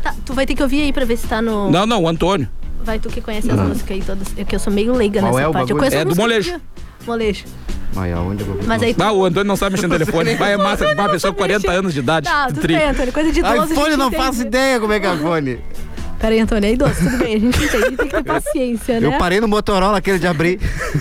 [0.03, 1.71] Tá, tu vai ter que ouvir aí pra ver se tá no.
[1.71, 2.49] Não, não, o Antônio.
[2.83, 4.29] Vai tu que conhece as músicas aí todas.
[4.39, 5.71] É que eu sou meio leiga Qual nessa é o parte.
[5.71, 5.91] Eu bagulho?
[5.91, 6.61] conheço É do molejo.
[7.07, 7.45] Molejo.
[7.95, 9.03] Ai, aonde eu vou Mas aí tu.
[9.03, 10.35] Ah, o Antônio não sabe mexer no telefone.
[10.37, 12.27] Vai, é massa uma pessoa com 40 anos de idade.
[12.27, 12.79] Tá, tudo 30.
[12.81, 13.13] bem, Antônio.
[13.13, 14.23] Coisa de 12 a iPhone gente não entende.
[14.23, 15.59] faço ideia como é que é iPhone.
[16.27, 17.97] Pera aí, Antônio, é idoso, tudo bem, a gente entende.
[17.97, 19.07] Tem que ter paciência, né?
[19.07, 20.59] Eu parei no Motorola aquele de abrir.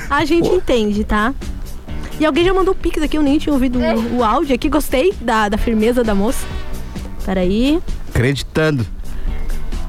[0.08, 1.34] A gente entende, tá?
[2.20, 4.70] E alguém já mandou o pix aqui, eu nem tinha ouvido o, o áudio aqui.
[4.70, 6.46] Gostei da, da firmeza da moça.
[7.26, 7.82] Peraí.
[8.08, 8.86] Acreditando.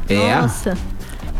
[0.08, 0.40] É.
[0.40, 0.74] Nossa.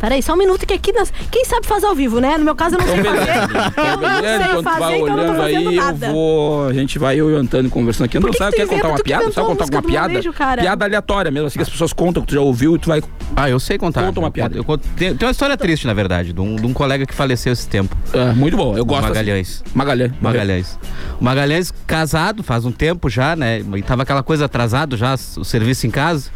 [0.00, 1.12] Peraí, só um minuto que aqui nós.
[1.30, 2.36] Quem sabe faz ao vivo, né?
[2.38, 3.36] No meu caso eu não sei fazer.
[3.86, 6.12] Eu não sei fazer, vai então eu não tô olhando aí, fazendo eu nada.
[6.12, 6.66] vou.
[6.68, 8.18] A gente vai, eu e o Antônio conversando aqui.
[8.18, 9.32] Não que sabe, que quer contar uma piada?
[9.32, 10.20] Sabe contar alguma piada?
[10.60, 13.02] Piada aleatória mesmo, assim que as pessoas contam que tu já ouviu e tu vai.
[13.34, 14.04] Ah, eu sei contar.
[14.04, 14.56] Conta uma piada.
[14.56, 17.14] Eu conto- tem, tem uma história triste, na verdade, de um, de um colega que
[17.14, 17.96] faleceu esse tempo.
[18.12, 19.02] É, muito bom, eu gosto.
[19.08, 19.62] Magalhães.
[19.64, 19.76] Assim.
[19.78, 20.12] Magalhães.
[20.20, 20.78] Magalhães.
[21.20, 23.60] O Magalhães casado faz um tempo já, né?
[23.76, 26.30] E tava aquela coisa atrasado já, o serviço em casa,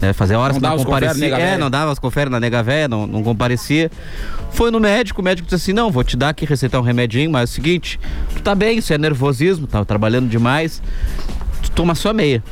[0.00, 0.12] né?
[0.12, 2.62] Fazia horas Não que não dava os confere, É, não dava as confere na nega
[2.62, 3.90] véia, não, não comparecia.
[4.50, 7.30] Foi no médico, o médico disse assim: não, vou te dar aqui, receitar um remedinho,
[7.30, 8.00] mas é o seguinte,
[8.34, 10.82] tu tá bem, isso é nervosismo, tava trabalhando demais.
[11.62, 12.42] Tu toma só meia.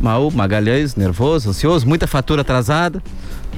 [0.00, 3.02] Mal, Magalhães, nervoso, ansioso, muita fatura atrasada.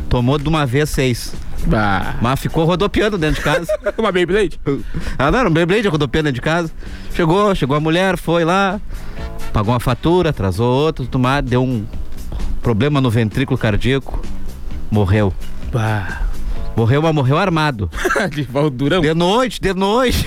[0.09, 1.35] Tomou de uma vez seis.
[1.67, 2.17] Bah.
[2.21, 3.67] Mas ficou rodopiando dentro de casa.
[3.99, 4.61] Uma Beyblade?
[5.19, 6.71] Ah, não, era um Beyblade rodopiando dentro de casa.
[7.15, 8.81] Chegou, chegou a mulher, foi lá,
[9.53, 11.85] pagou uma fatura, atrasou outra, tudo mais, deu um
[12.63, 14.23] problema no ventrículo cardíaco,
[14.91, 15.33] morreu.
[15.73, 16.23] Bah.
[16.79, 17.91] Morreu, mas morreu armado.
[18.31, 19.01] De Valdurão.
[19.01, 20.25] De noite, de noite.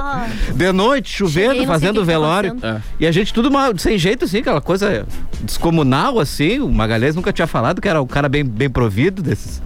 [0.00, 2.56] Ah, De noite, chovendo, Cheguei, fazendo que que tá velório.
[3.00, 5.04] E a gente tudo mal, sem jeito, assim, aquela coisa
[5.40, 6.60] descomunal, assim.
[6.60, 9.60] O Magalhães nunca tinha falado que era um cara bem, bem provido desses,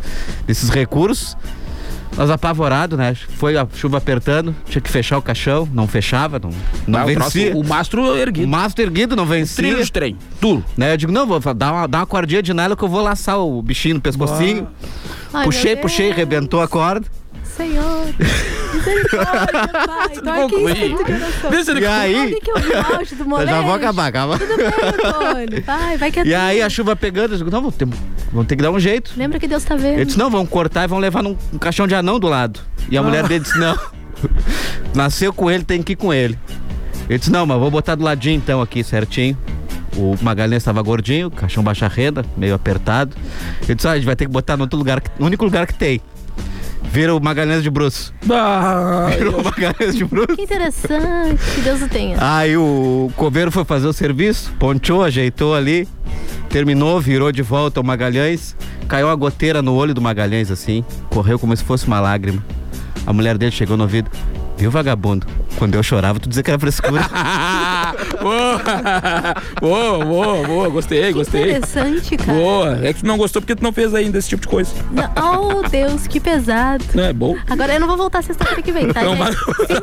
[0.46, 1.36] desses recursos.
[2.16, 3.14] Nós apavorados, né?
[3.36, 6.50] Foi a chuva apertando, tinha que fechar o caixão, não fechava, não,
[6.86, 7.50] não Ah, o vencia.
[7.52, 8.46] troço- o mastro erguido.
[8.46, 9.56] O mastro erguido não vencia.
[9.56, 10.64] Trilho de trem, duro.
[10.76, 10.92] Né?
[10.92, 13.38] Eu digo, não, vou dar uma, dar uma cordinha de nylon que eu vou laçar
[13.40, 14.68] o bichinho no pescocinho.
[15.32, 17.06] Ai, puxei, puxei, rebentou a corda.
[17.56, 18.06] Senhor.
[18.74, 20.08] Misericórdia, pai.
[20.16, 21.50] Então aqui de oração.
[21.50, 23.50] Vê se ele- E aí- que o áudio do Eu moleque?
[23.50, 24.38] já vou acabar, calma.
[24.38, 25.62] Tudo bem, Antônio.
[25.64, 26.66] Vai, vai que é E aí tudo.
[26.66, 27.86] a chuva pegando, eu digo, não, vamos ter,
[28.32, 29.12] vamos ter que dar um jeito.
[29.16, 29.94] Lembra que Deus tá vendo.
[29.94, 32.60] Ele disse, não, vamos cortar e vamos levar num um caixão de anão do lado.
[32.90, 33.78] E a mulher dele disse, não.
[34.94, 36.38] Nasceu com ele, tem que ir com ele.
[37.08, 39.36] Ele disse, não, mas vou botar do ladinho então aqui, certinho.
[39.96, 43.14] O Magalhães estava gordinho, caixão baixa renda, meio apertado.
[43.62, 45.44] Ele disse, ah, a gente vai ter que botar no outro lugar, que- no único
[45.44, 46.00] lugar que tem.
[46.94, 48.14] Vira o Magalhães de Bruço.
[48.24, 49.08] Bah.
[49.18, 50.28] Virou o Magalhães de Bruço.
[50.28, 51.42] Que interessante.
[51.56, 52.16] Que Deus o tenha.
[52.20, 55.88] Aí o coveiro foi fazer o serviço, ponchou, ajeitou ali,
[56.48, 61.36] terminou, virou de volta o Magalhães, caiu uma goteira no olho do Magalhães assim, correu
[61.36, 62.40] como se fosse uma lágrima.
[63.04, 64.08] A mulher dele chegou no ouvido,
[64.56, 65.26] viu vagabundo?
[65.58, 67.02] Quando eu chorava, tu dizia que era frescura.
[68.24, 68.60] Boa,
[69.60, 70.68] boa, boa, boa.
[70.70, 71.50] Gostei, gostei.
[71.56, 72.32] Interessante, cara.
[72.38, 72.78] Boa.
[72.82, 74.70] É que tu não gostou porque tu não fez ainda esse tipo de coisa.
[74.90, 76.82] Não, oh, Deus, que pesado.
[76.94, 77.36] Não é bom?
[77.50, 79.02] Agora eu não vou voltar sexta-feira que vem, tá?
[79.02, 79.18] Não, gente?
[79.18, 79.36] mas-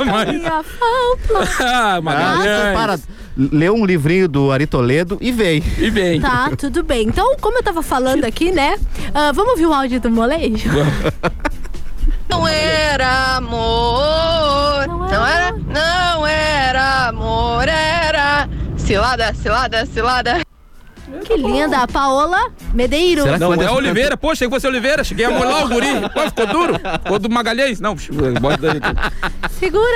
[0.08, 1.52] mas- aí a falta.
[1.64, 2.76] Ah, Magalhães.
[2.78, 3.00] para,
[3.38, 5.64] lê um livrinho do Ari Toledo e vem.
[5.78, 6.20] E vem.
[6.20, 7.08] Tá, tudo bem.
[7.08, 8.78] Então, como eu tava falando aqui, né?
[9.14, 10.70] ah, vamos ouvir o áudio do molejo?
[12.30, 14.88] Não era amor.
[14.88, 15.52] Não era?
[15.52, 18.11] Não era amor, era.
[18.78, 20.51] 洗袜子洗袜子洗袜子。
[21.26, 23.26] Que linda, a Paola Medeiros.
[23.40, 24.16] Não, é Oliveira.
[24.18, 25.04] Poxa, achei que fosse Oliveira.
[25.04, 25.88] Cheguei a molar o guri.
[26.14, 26.74] Pô, ficou duro.
[27.04, 27.80] Ficou do Magalhães.
[27.80, 27.96] Não,
[28.40, 28.80] bota daí.
[29.60, 29.92] Segura!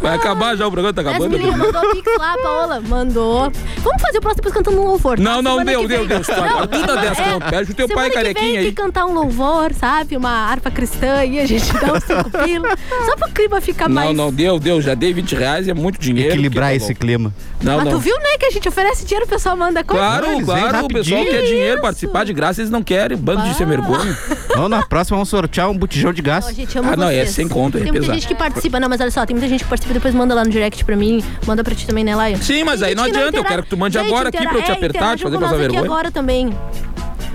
[0.00, 1.38] Vai acabar já o programa, tá Essa acabando.
[1.38, 2.80] menina mandou pix lá, Paola.
[2.80, 3.52] Mandou.
[3.78, 5.16] Vamos fazer o próximo depois cantando um louvor.
[5.16, 5.22] tá?
[5.22, 6.20] Não, não, Semana deu, que deu, deu.
[6.22, 7.40] Tudo a dessa, não.
[7.40, 8.64] Pede o teu pai que carequinha vem aí.
[8.66, 10.16] que cantar um louvor, sabe?
[10.16, 12.68] Uma harpa cristã e a gente dá uns cinco pila.
[13.06, 14.16] Só pro clima ficar Não, mais...
[14.16, 14.80] não, deu, deu.
[14.82, 16.32] Já dei 20 reais e é muito dinheiro.
[16.32, 17.32] Equilibrar tá esse clima.
[17.62, 17.92] Não, Mas não.
[17.92, 20.02] tu viu, né, que a gente oferece dinheiro, o pessoal manda coisa?
[20.04, 23.54] Claro, vêm claro, o pessoal quer dinheiro, participar de graça, eles não querem, bando de
[23.54, 24.16] sem vergonha.
[24.54, 26.46] Vamos na próxima, vamos sortear um botijão de gás.
[26.46, 27.28] Ó, gente, amo Ah, não, vocês.
[27.28, 28.14] é sem conto, é Tem muita pesado.
[28.18, 30.44] gente que participa, não, mas olha só, tem muita gente que participa, depois manda lá
[30.44, 32.36] no direct pra mim, manda pra ti também, né, Laia?
[32.36, 34.36] Sim, mas Tem aí não adianta, eu intera- quero que tu mande Gente, agora aqui
[34.38, 35.84] intera- pra eu te é, apertar, te fazer passar aqui vergonha.
[35.84, 36.50] agora também.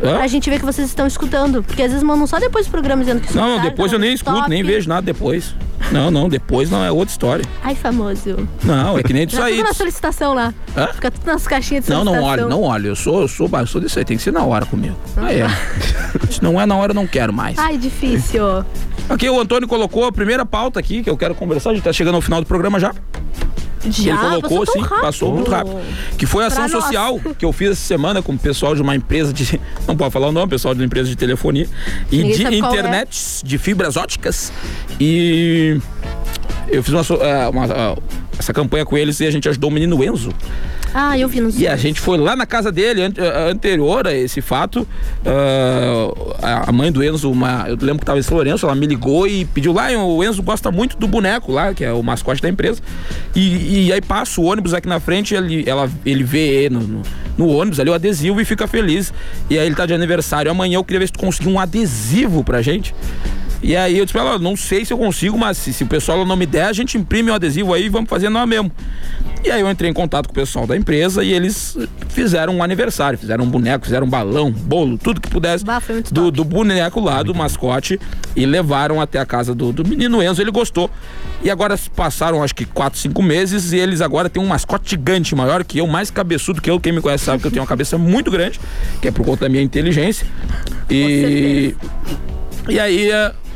[0.04, 0.16] Hã?
[0.18, 1.64] Pra gente ver que vocês estão escutando.
[1.64, 4.14] Porque às vezes mandam só depois do programa dizendo que Não, depois tá eu nem
[4.14, 4.50] escuto, top.
[4.50, 5.54] nem vejo nada depois.
[5.91, 7.45] Não, não, depois não é outra história.
[7.64, 8.47] Ai, famoso.
[8.64, 9.56] Não, é que nem disso Já aí.
[9.58, 10.54] tudo na solicitação lá.
[10.76, 10.88] Hã?
[10.93, 12.36] Fica tudo nas caixinhas de Não, solicitação.
[12.38, 12.88] não olho, não olho.
[12.88, 14.95] Eu sou, eu sou, eu sou disso aí, tem que ser na hora comigo.
[15.18, 15.47] Ah, é.
[16.30, 17.58] Se não é na hora, eu não quero mais.
[17.58, 18.43] Ai, difícil.
[19.10, 21.91] Aqui o Antônio colocou a primeira pauta aqui que eu quero conversar, a gente tá
[21.91, 22.93] chegando ao final do programa já.
[23.90, 24.34] Já?
[24.34, 25.02] Ele colocou, Passou tão sim, rápido.
[25.02, 25.78] passou muito rápido.
[26.18, 26.84] Que foi a ação Pra nós.
[26.84, 29.60] social que eu fiz essa semana com o pessoal de uma empresa de.
[29.88, 31.68] Não pode falar o nome, pessoal de uma empresa de telefonia
[32.12, 32.78] e Ninguém de qual é.
[32.80, 34.52] internet, de fibras óticas.
[35.00, 35.80] E
[36.68, 37.96] eu fiz uma, eh, uma, ah,
[38.40, 40.32] essa campanha com eles e a gente ajudou o menino Enzo.
[40.94, 44.08] Ah, eu vi nos E a gente foi lá na casa dele, ante- eh, anterior
[44.08, 44.88] a esse fato.
[46.42, 48.88] ah, a mãe do Enzo, uma, eu lembro que estava em São Lourenço, ela me
[48.88, 49.90] ligou e pediu lá.
[49.92, 52.82] O Enzo gosta muito do boneco lá, que é o mascote da empresa.
[53.36, 57.02] E, e aí passa o ônibus aqui na frente, ele, ela, ele vê no, no,
[57.38, 59.14] no ônibus ali o adesivo e fica feliz.
[59.50, 60.76] E aí ele tá de aniversário amanhã.
[60.78, 62.94] Eu queria ver se tu conseguir um adesivo pra gente.
[63.62, 65.88] E aí eu disse pra ela, não sei se eu consigo, mas se, se o
[65.88, 68.72] pessoal não me der, a gente imprime o adesivo aí e vamos fazer nós mesmo.
[69.43, 71.78] E aí eu entrei em contato com o pessoal da empresa e eles
[72.10, 75.64] fizeram um aniversário, fizeram um boneco, fizeram um balão, bolo, tudo que pudesse
[76.12, 77.99] do, do boneco lá, do mascote,
[78.36, 80.89] e levaram até a casa do, do menino Enzo, ele gostou.
[81.41, 85.34] E agora passaram acho que 4, 5 meses e eles agora têm um mascote gigante,
[85.36, 86.80] maior que eu, mais cabeçudo que eu.
[86.80, 88.60] Quem me conhece sabe que eu tenho uma cabeça muito grande,
[89.01, 90.28] que é por conta da minha inteligência.
[90.89, 91.76] E.
[92.68, 93.10] E aí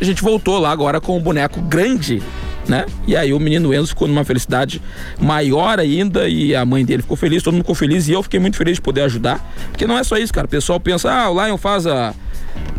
[0.03, 2.21] a gente voltou lá agora com um boneco grande,
[2.67, 2.85] né?
[3.07, 4.81] E aí o menino Enzo ficou numa felicidade
[5.19, 8.39] maior ainda e a mãe dele ficou feliz, todo mundo ficou feliz e eu fiquei
[8.39, 9.43] muito feliz de poder ajudar.
[9.69, 10.45] Porque não é só isso, cara.
[10.45, 12.13] O pessoal pensa, ah, o Lion faz a.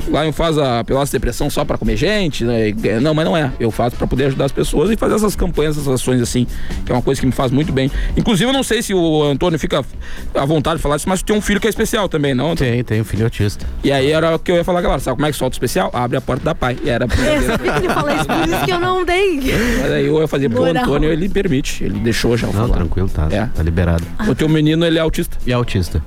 [0.07, 2.75] O Lion faz a Pelotas Depressão só pra comer gente, né?
[3.01, 3.51] Não, mas não é.
[3.59, 6.47] Eu faço pra poder ajudar as pessoas e fazer essas campanhas, essas ações assim,
[6.85, 7.91] que é uma coisa que me faz muito bem.
[8.17, 9.83] Inclusive, eu não sei se o Antônio fica
[10.35, 12.55] à vontade de falar isso, mas tu tem um filho que é especial também, não?
[12.55, 13.65] Tem, tem um filho autista.
[13.83, 15.01] E aí era o que eu ia falar, galera.
[15.01, 15.91] Sabe como é que solta o especial?
[15.93, 16.77] Abre a porta da pai.
[16.85, 17.43] E era a Eu brincadeira.
[17.47, 19.41] sabia que ele falou isso, por isso que eu não dei.
[19.81, 20.65] Mas aí eu ia fazer pro.
[20.65, 21.83] Antônio, ele permite.
[21.85, 22.75] Ele deixou já eu Não, falar.
[22.77, 23.47] tranquilo, tá, É.
[23.55, 24.05] tá liberado.
[24.29, 25.37] O teu menino, ele é autista.
[25.47, 26.03] E autista?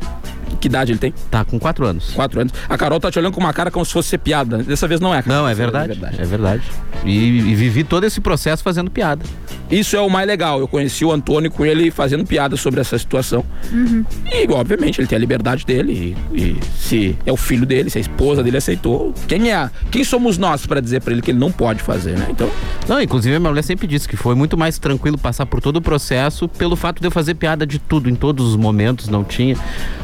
[0.59, 1.13] Que idade ele tem?
[1.29, 2.11] Tá com quatro anos.
[2.11, 2.53] Quatro anos.
[2.67, 4.57] A Carol tá te olhando com uma cara como se fosse ser piada.
[4.59, 5.41] Dessa vez não é, cara.
[5.41, 5.99] Não, é verdade.
[6.17, 6.63] É verdade.
[7.05, 9.23] E, e vivi todo esse processo fazendo piada.
[9.69, 10.59] Isso é o mais legal.
[10.59, 13.43] Eu conheci o Antônio com ele fazendo piada sobre essa situação.
[13.71, 14.03] Uhum.
[14.31, 16.15] E, obviamente, ele tem a liberdade dele.
[16.33, 19.69] E, e se é o filho dele, se a esposa dele aceitou, quem é?
[19.91, 22.27] Quem somos nós pra dizer pra ele que ele não pode fazer, né?
[22.29, 22.49] Então,
[22.87, 25.77] Não, inclusive a minha mulher sempre disse que foi muito mais tranquilo passar por todo
[25.77, 29.23] o processo pelo fato de eu fazer piada de tudo, em todos os momentos, não
[29.23, 29.55] tinha.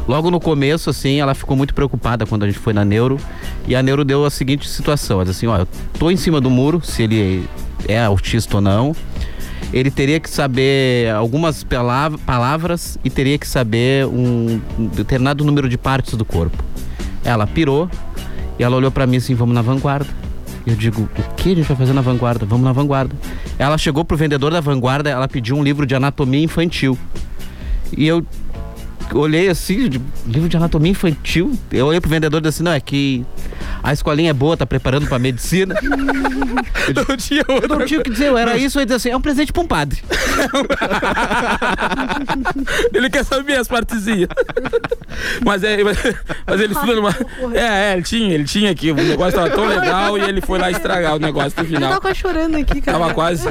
[0.08, 3.18] Logo no começo, assim, ela ficou muito preocupada quando a gente foi na Neuro.
[3.68, 5.68] E a Neuro deu a seguinte situação: ela disse assim, ó, eu
[5.98, 7.50] tô em cima do muro, se ele
[7.88, 8.96] é autista ou não.
[9.72, 14.62] Ele teria que saber algumas palav- palavras e teria que saber um,
[14.94, 16.64] determinado número de partes do corpo.
[17.26, 17.90] Ela pirou
[18.60, 20.10] e ela olhou pra mim assim, vamos na vanguarda.
[20.66, 22.46] Eu digo, o que a gente vai fazer na vanguarda?
[22.46, 23.16] Vamos na vanguarda.
[23.58, 26.98] Ela chegou pro vendedor da vanguarda, ela pediu um livro de anatomia infantil.
[27.98, 28.24] E eu
[29.14, 29.90] olhei assim,
[30.26, 31.58] livro de anatomia infantil.
[31.72, 33.26] Eu olhei pro vendedor e disse assim, não, é que
[33.84, 35.76] a escolinha é boa, tá preparando pra medicina.
[36.88, 38.96] Eu não tinha Eu não tinha o que dizer, eu era isso, eu ia dizer
[38.96, 40.02] assim, é um presente pra um padre.
[42.94, 44.30] Ele quer saber as partezinhas.
[45.46, 45.98] Mas, é, mas,
[46.46, 47.10] mas ele estuda numa.
[47.54, 48.92] É, é, ele tinha, ele tinha aqui.
[48.92, 51.90] O negócio tava tão legal e ele foi lá estragar o negócio no Eu final.
[51.90, 52.98] tava quase chorando aqui, cara.
[53.00, 53.48] Tava quase.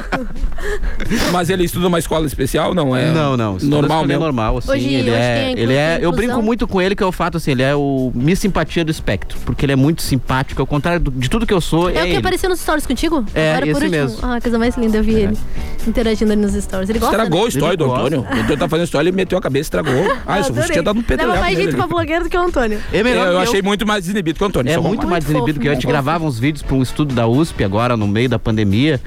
[1.32, 2.74] Mas ele estuda numa escola especial?
[2.74, 3.10] Não, é.
[3.12, 3.58] Não, não.
[3.62, 4.22] Normal é mesmo.
[4.24, 4.70] normal, assim.
[4.70, 7.36] Hoje- ele hoje é, ele é, eu brinco muito com ele que é o fato
[7.36, 10.21] assim, ele é o Miss Simpatia do espectro, porque ele é muito simpático,
[10.58, 12.16] ao contrário de tudo que eu sou, É, é, o que ele.
[12.18, 13.24] apareceu nos stories contigo?
[13.34, 14.02] É, Agora, esse por último.
[14.04, 14.18] mesmo.
[14.22, 15.38] Ah, a coisa mais linda, eu vi ele
[15.86, 16.88] interagindo ali nos stories.
[16.88, 17.44] Ele gosta, Estragou né?
[17.44, 17.84] a história do.
[17.92, 18.20] Antônio.
[18.20, 20.16] O Antônio tá fazendo história, ele meteu a cabeça e estragou.
[20.26, 20.70] Ah, isso Adorei.
[20.70, 21.92] tinha dado um peteleco Leva mais gente pra ali.
[21.92, 22.80] blogueira do que o Antônio.
[22.92, 24.72] É melhor Eu que achei muito mais desinibido que o Antônio.
[24.72, 25.72] É muito mais desinibido fofo, que eu.
[25.72, 29.00] A gente gravava uns vídeos para um estudo da USP agora no meio da pandemia.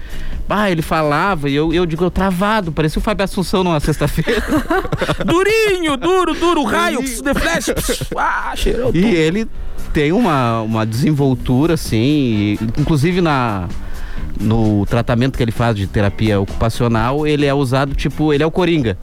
[0.48, 4.44] Bah, ele falava e eu, eu digo, eu travado, parecia o Fábio Assunção numa sexta-feira.
[5.26, 7.70] Durinho, duro, duro, raio, de flash.
[8.16, 8.92] Ah, cheirou.
[8.94, 9.48] e ele
[9.96, 13.70] tem uma, uma desenvoltura, assim, e, inclusive na.
[14.38, 18.52] No tratamento que ele faz de terapia ocupacional, ele é usado tipo, ele é o
[18.52, 18.98] coringa.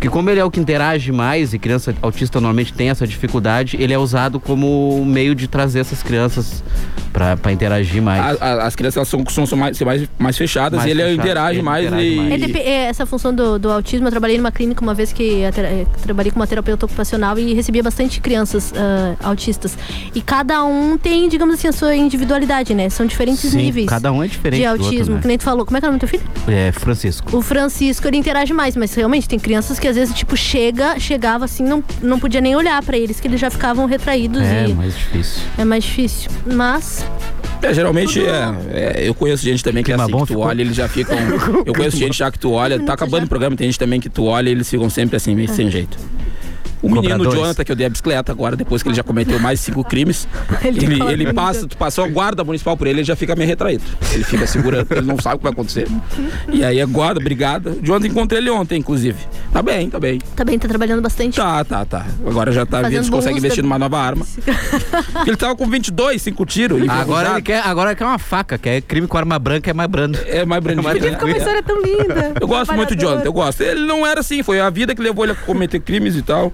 [0.00, 3.76] Porque como ele é o que interage mais, e criança autista normalmente tem essa dificuldade,
[3.78, 6.64] ele é usado como meio de trazer essas crianças
[7.12, 8.40] pra pra interagir mais.
[8.40, 11.24] A- a- as crianças são, são, são mais, mais, mais fechadas Mais e ele fechadas,
[11.26, 12.16] interage ele mais interage e.
[12.16, 12.42] mais.
[12.42, 15.84] É, é, essa função do, do autismo, eu trabalhei numa clínica uma vez que eh,
[16.02, 19.76] trabalhei com uma terapeuta ocupacional e recebia bastante crianças ah, autistas.
[20.14, 22.88] E cada um tem, digamos assim, a sua individualidade, né?
[22.88, 25.14] São diferentes Sim, níveis cada um é diferente de do outro, autismo.
[25.16, 25.20] né?
[25.20, 25.66] Que nem tu falou.
[25.66, 26.22] Como é que é o nome do teu filho?
[26.48, 27.36] É, Francisco.
[27.36, 31.44] O Francisco, ele interage mais, mas realmente tem crianças que às vezes, tipo, chega, chegava
[31.44, 34.72] assim, não, não podia nem olhar pra eles, que eles já ficavam retraídos É, e
[34.74, 35.42] mais difícil.
[35.58, 36.30] é mais difícil.
[36.46, 37.04] Mas
[37.62, 40.44] É, geralmente é, é, eu conheço gente também que é assim, bom que tu ficou?
[40.44, 41.16] olha, eles já ficam.
[41.66, 44.08] Eu conheço gente já que tu olha, tá acabando o programa, tem gente também que
[44.08, 45.98] tu olha e eles ficam sempre assim, meio sem jeito.
[46.82, 47.38] O menino Cobradores.
[47.40, 50.26] Jonathan, que eu dei a bicicleta agora, depois que ele já cometeu mais cinco crimes,
[50.64, 53.82] Ele ele, passa, tu passou a guarda municipal por ele, ele já fica meio retraído.
[54.12, 55.86] Ele fica segurando, ele não sabe o que vai acontecer.
[56.52, 57.70] E aí é guarda, brigada.
[57.72, 59.18] O Jonathan encontrei ele ontem, inclusive.
[59.52, 60.18] Tá bem, tá bem.
[60.36, 61.36] também tá trabalhando bastante.
[61.36, 62.06] Tá, tá, tá.
[62.26, 64.26] Agora já tá Fazendo vendo se bom consegue investir da- numa nova arma.
[65.12, 66.88] Porque ele tava com 22, 5 tiros.
[66.88, 69.74] Agora ele quer, agora ele quer uma faca, que é crime com arma branca é
[69.74, 70.18] mais brando.
[70.26, 70.84] É mais brandinho.
[70.84, 71.10] mais né?
[71.10, 72.32] Porque uma história tão linda.
[72.40, 73.60] Eu gosto muito de Jonathan, eu gosto.
[73.62, 76.52] Ele não era assim, foi a vida que levou ele a cometer crimes e tal.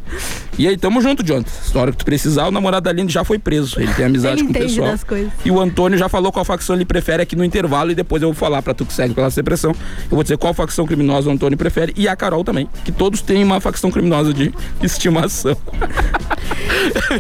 [0.59, 1.51] E aí, tamo junto, Jonathan.
[1.75, 3.79] Na hora que tu precisar, o namorado da Aline já foi preso.
[3.81, 4.91] Ele tem amizade Ele com o entende pessoal.
[4.91, 5.33] das coisas.
[5.45, 8.29] E o Antônio já falou qual facção ele prefere aqui no intervalo e depois eu
[8.29, 9.73] vou falar pra tu que segue pela depressão.
[9.73, 13.21] Eu vou dizer qual facção criminosa o Antônio prefere e a Carol também, que todos
[13.21, 14.53] têm uma facção criminosa de
[14.83, 15.57] estimação.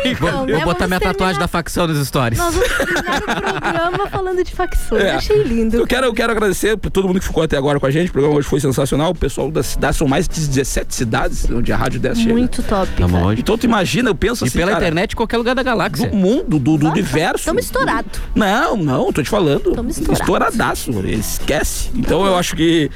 [0.04, 2.38] Então, Vou né, botar minha tatuagem terminar- da facção nos stories.
[2.38, 3.22] Nós vamos terminar o
[3.60, 5.02] programa falando de facções.
[5.02, 5.10] É.
[5.12, 5.76] Achei lindo.
[5.76, 8.08] Eu quero, eu quero agradecer por todo mundo que ficou até agora com a gente.
[8.08, 9.10] O programa hoje foi sensacional.
[9.10, 12.32] O pessoal das cidades, são mais de 17 cidades onde a Rádio 10 chega.
[12.32, 12.85] Muito top.
[12.98, 13.40] Longe.
[13.40, 16.08] Então tu imagina, eu penso E assim, pela cara, internet em qualquer lugar da galáxia.
[16.08, 17.36] do mundo, do, do universo.
[17.40, 18.20] Estamos estourados.
[18.34, 19.72] Não, não, tô te falando.
[19.72, 20.20] Tamo estourado.
[20.20, 21.90] Estouradaço, esquece.
[21.94, 22.90] Então eu acho que.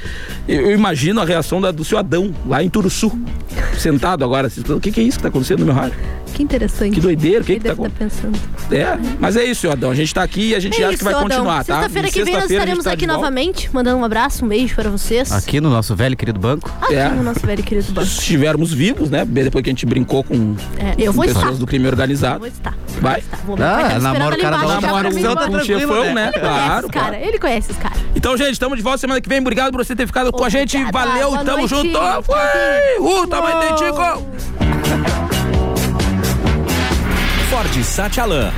[0.47, 3.11] Eu, imagino a reação da- do seu Adão, lá em Turuçu,
[3.77, 4.47] sentado agora.
[4.47, 5.97] assim, O que, que é isso que tá acontecendo no meu rádio?
[6.33, 6.93] Que interessante.
[6.93, 8.31] Que doideira, o que, Ele que tá deve estar acontecendo?
[8.39, 8.73] pensando.
[8.73, 9.91] É, mas é isso, seu Adão.
[9.91, 11.23] A gente tá aqui e a gente É acha isso, que vai Adão.
[11.27, 11.73] continuar, tá?
[11.75, 15.29] Sexta-feira que vem nós estaremos tá aqui novamente, mandando um abraço, um beijo para vocês.
[15.31, 16.71] Aqui no nosso velho e querido banco.
[16.81, 17.09] Aqui É.
[17.09, 18.07] no nosso velho e querido banco.
[18.07, 19.25] Se estivermos vivos, né?
[19.25, 21.57] Depois que a gente brincou com, É, eu com vou pessoas estar.
[21.59, 22.39] do crime organizado.
[22.39, 22.73] Vou estar.
[22.99, 23.21] Vai.
[23.21, 24.63] Tá, vou estar me esperando namora o cara da
[25.29, 26.31] outra tá com Ele chefão, né?
[26.31, 27.97] conhece Claro, os cara, ele conhece os caras.
[28.15, 29.39] Então, gente, estamos de volta semana que vem.
[29.39, 30.77] Obrigado por você ter ficado com a gente.
[30.77, 31.69] Obrigada, Valeu, boa tamo noite.
[31.69, 31.99] junto.
[32.23, 32.99] Foi!
[32.99, 34.25] Uh, tamo aí, Tico!
[37.49, 38.49] Ford Sat Alan.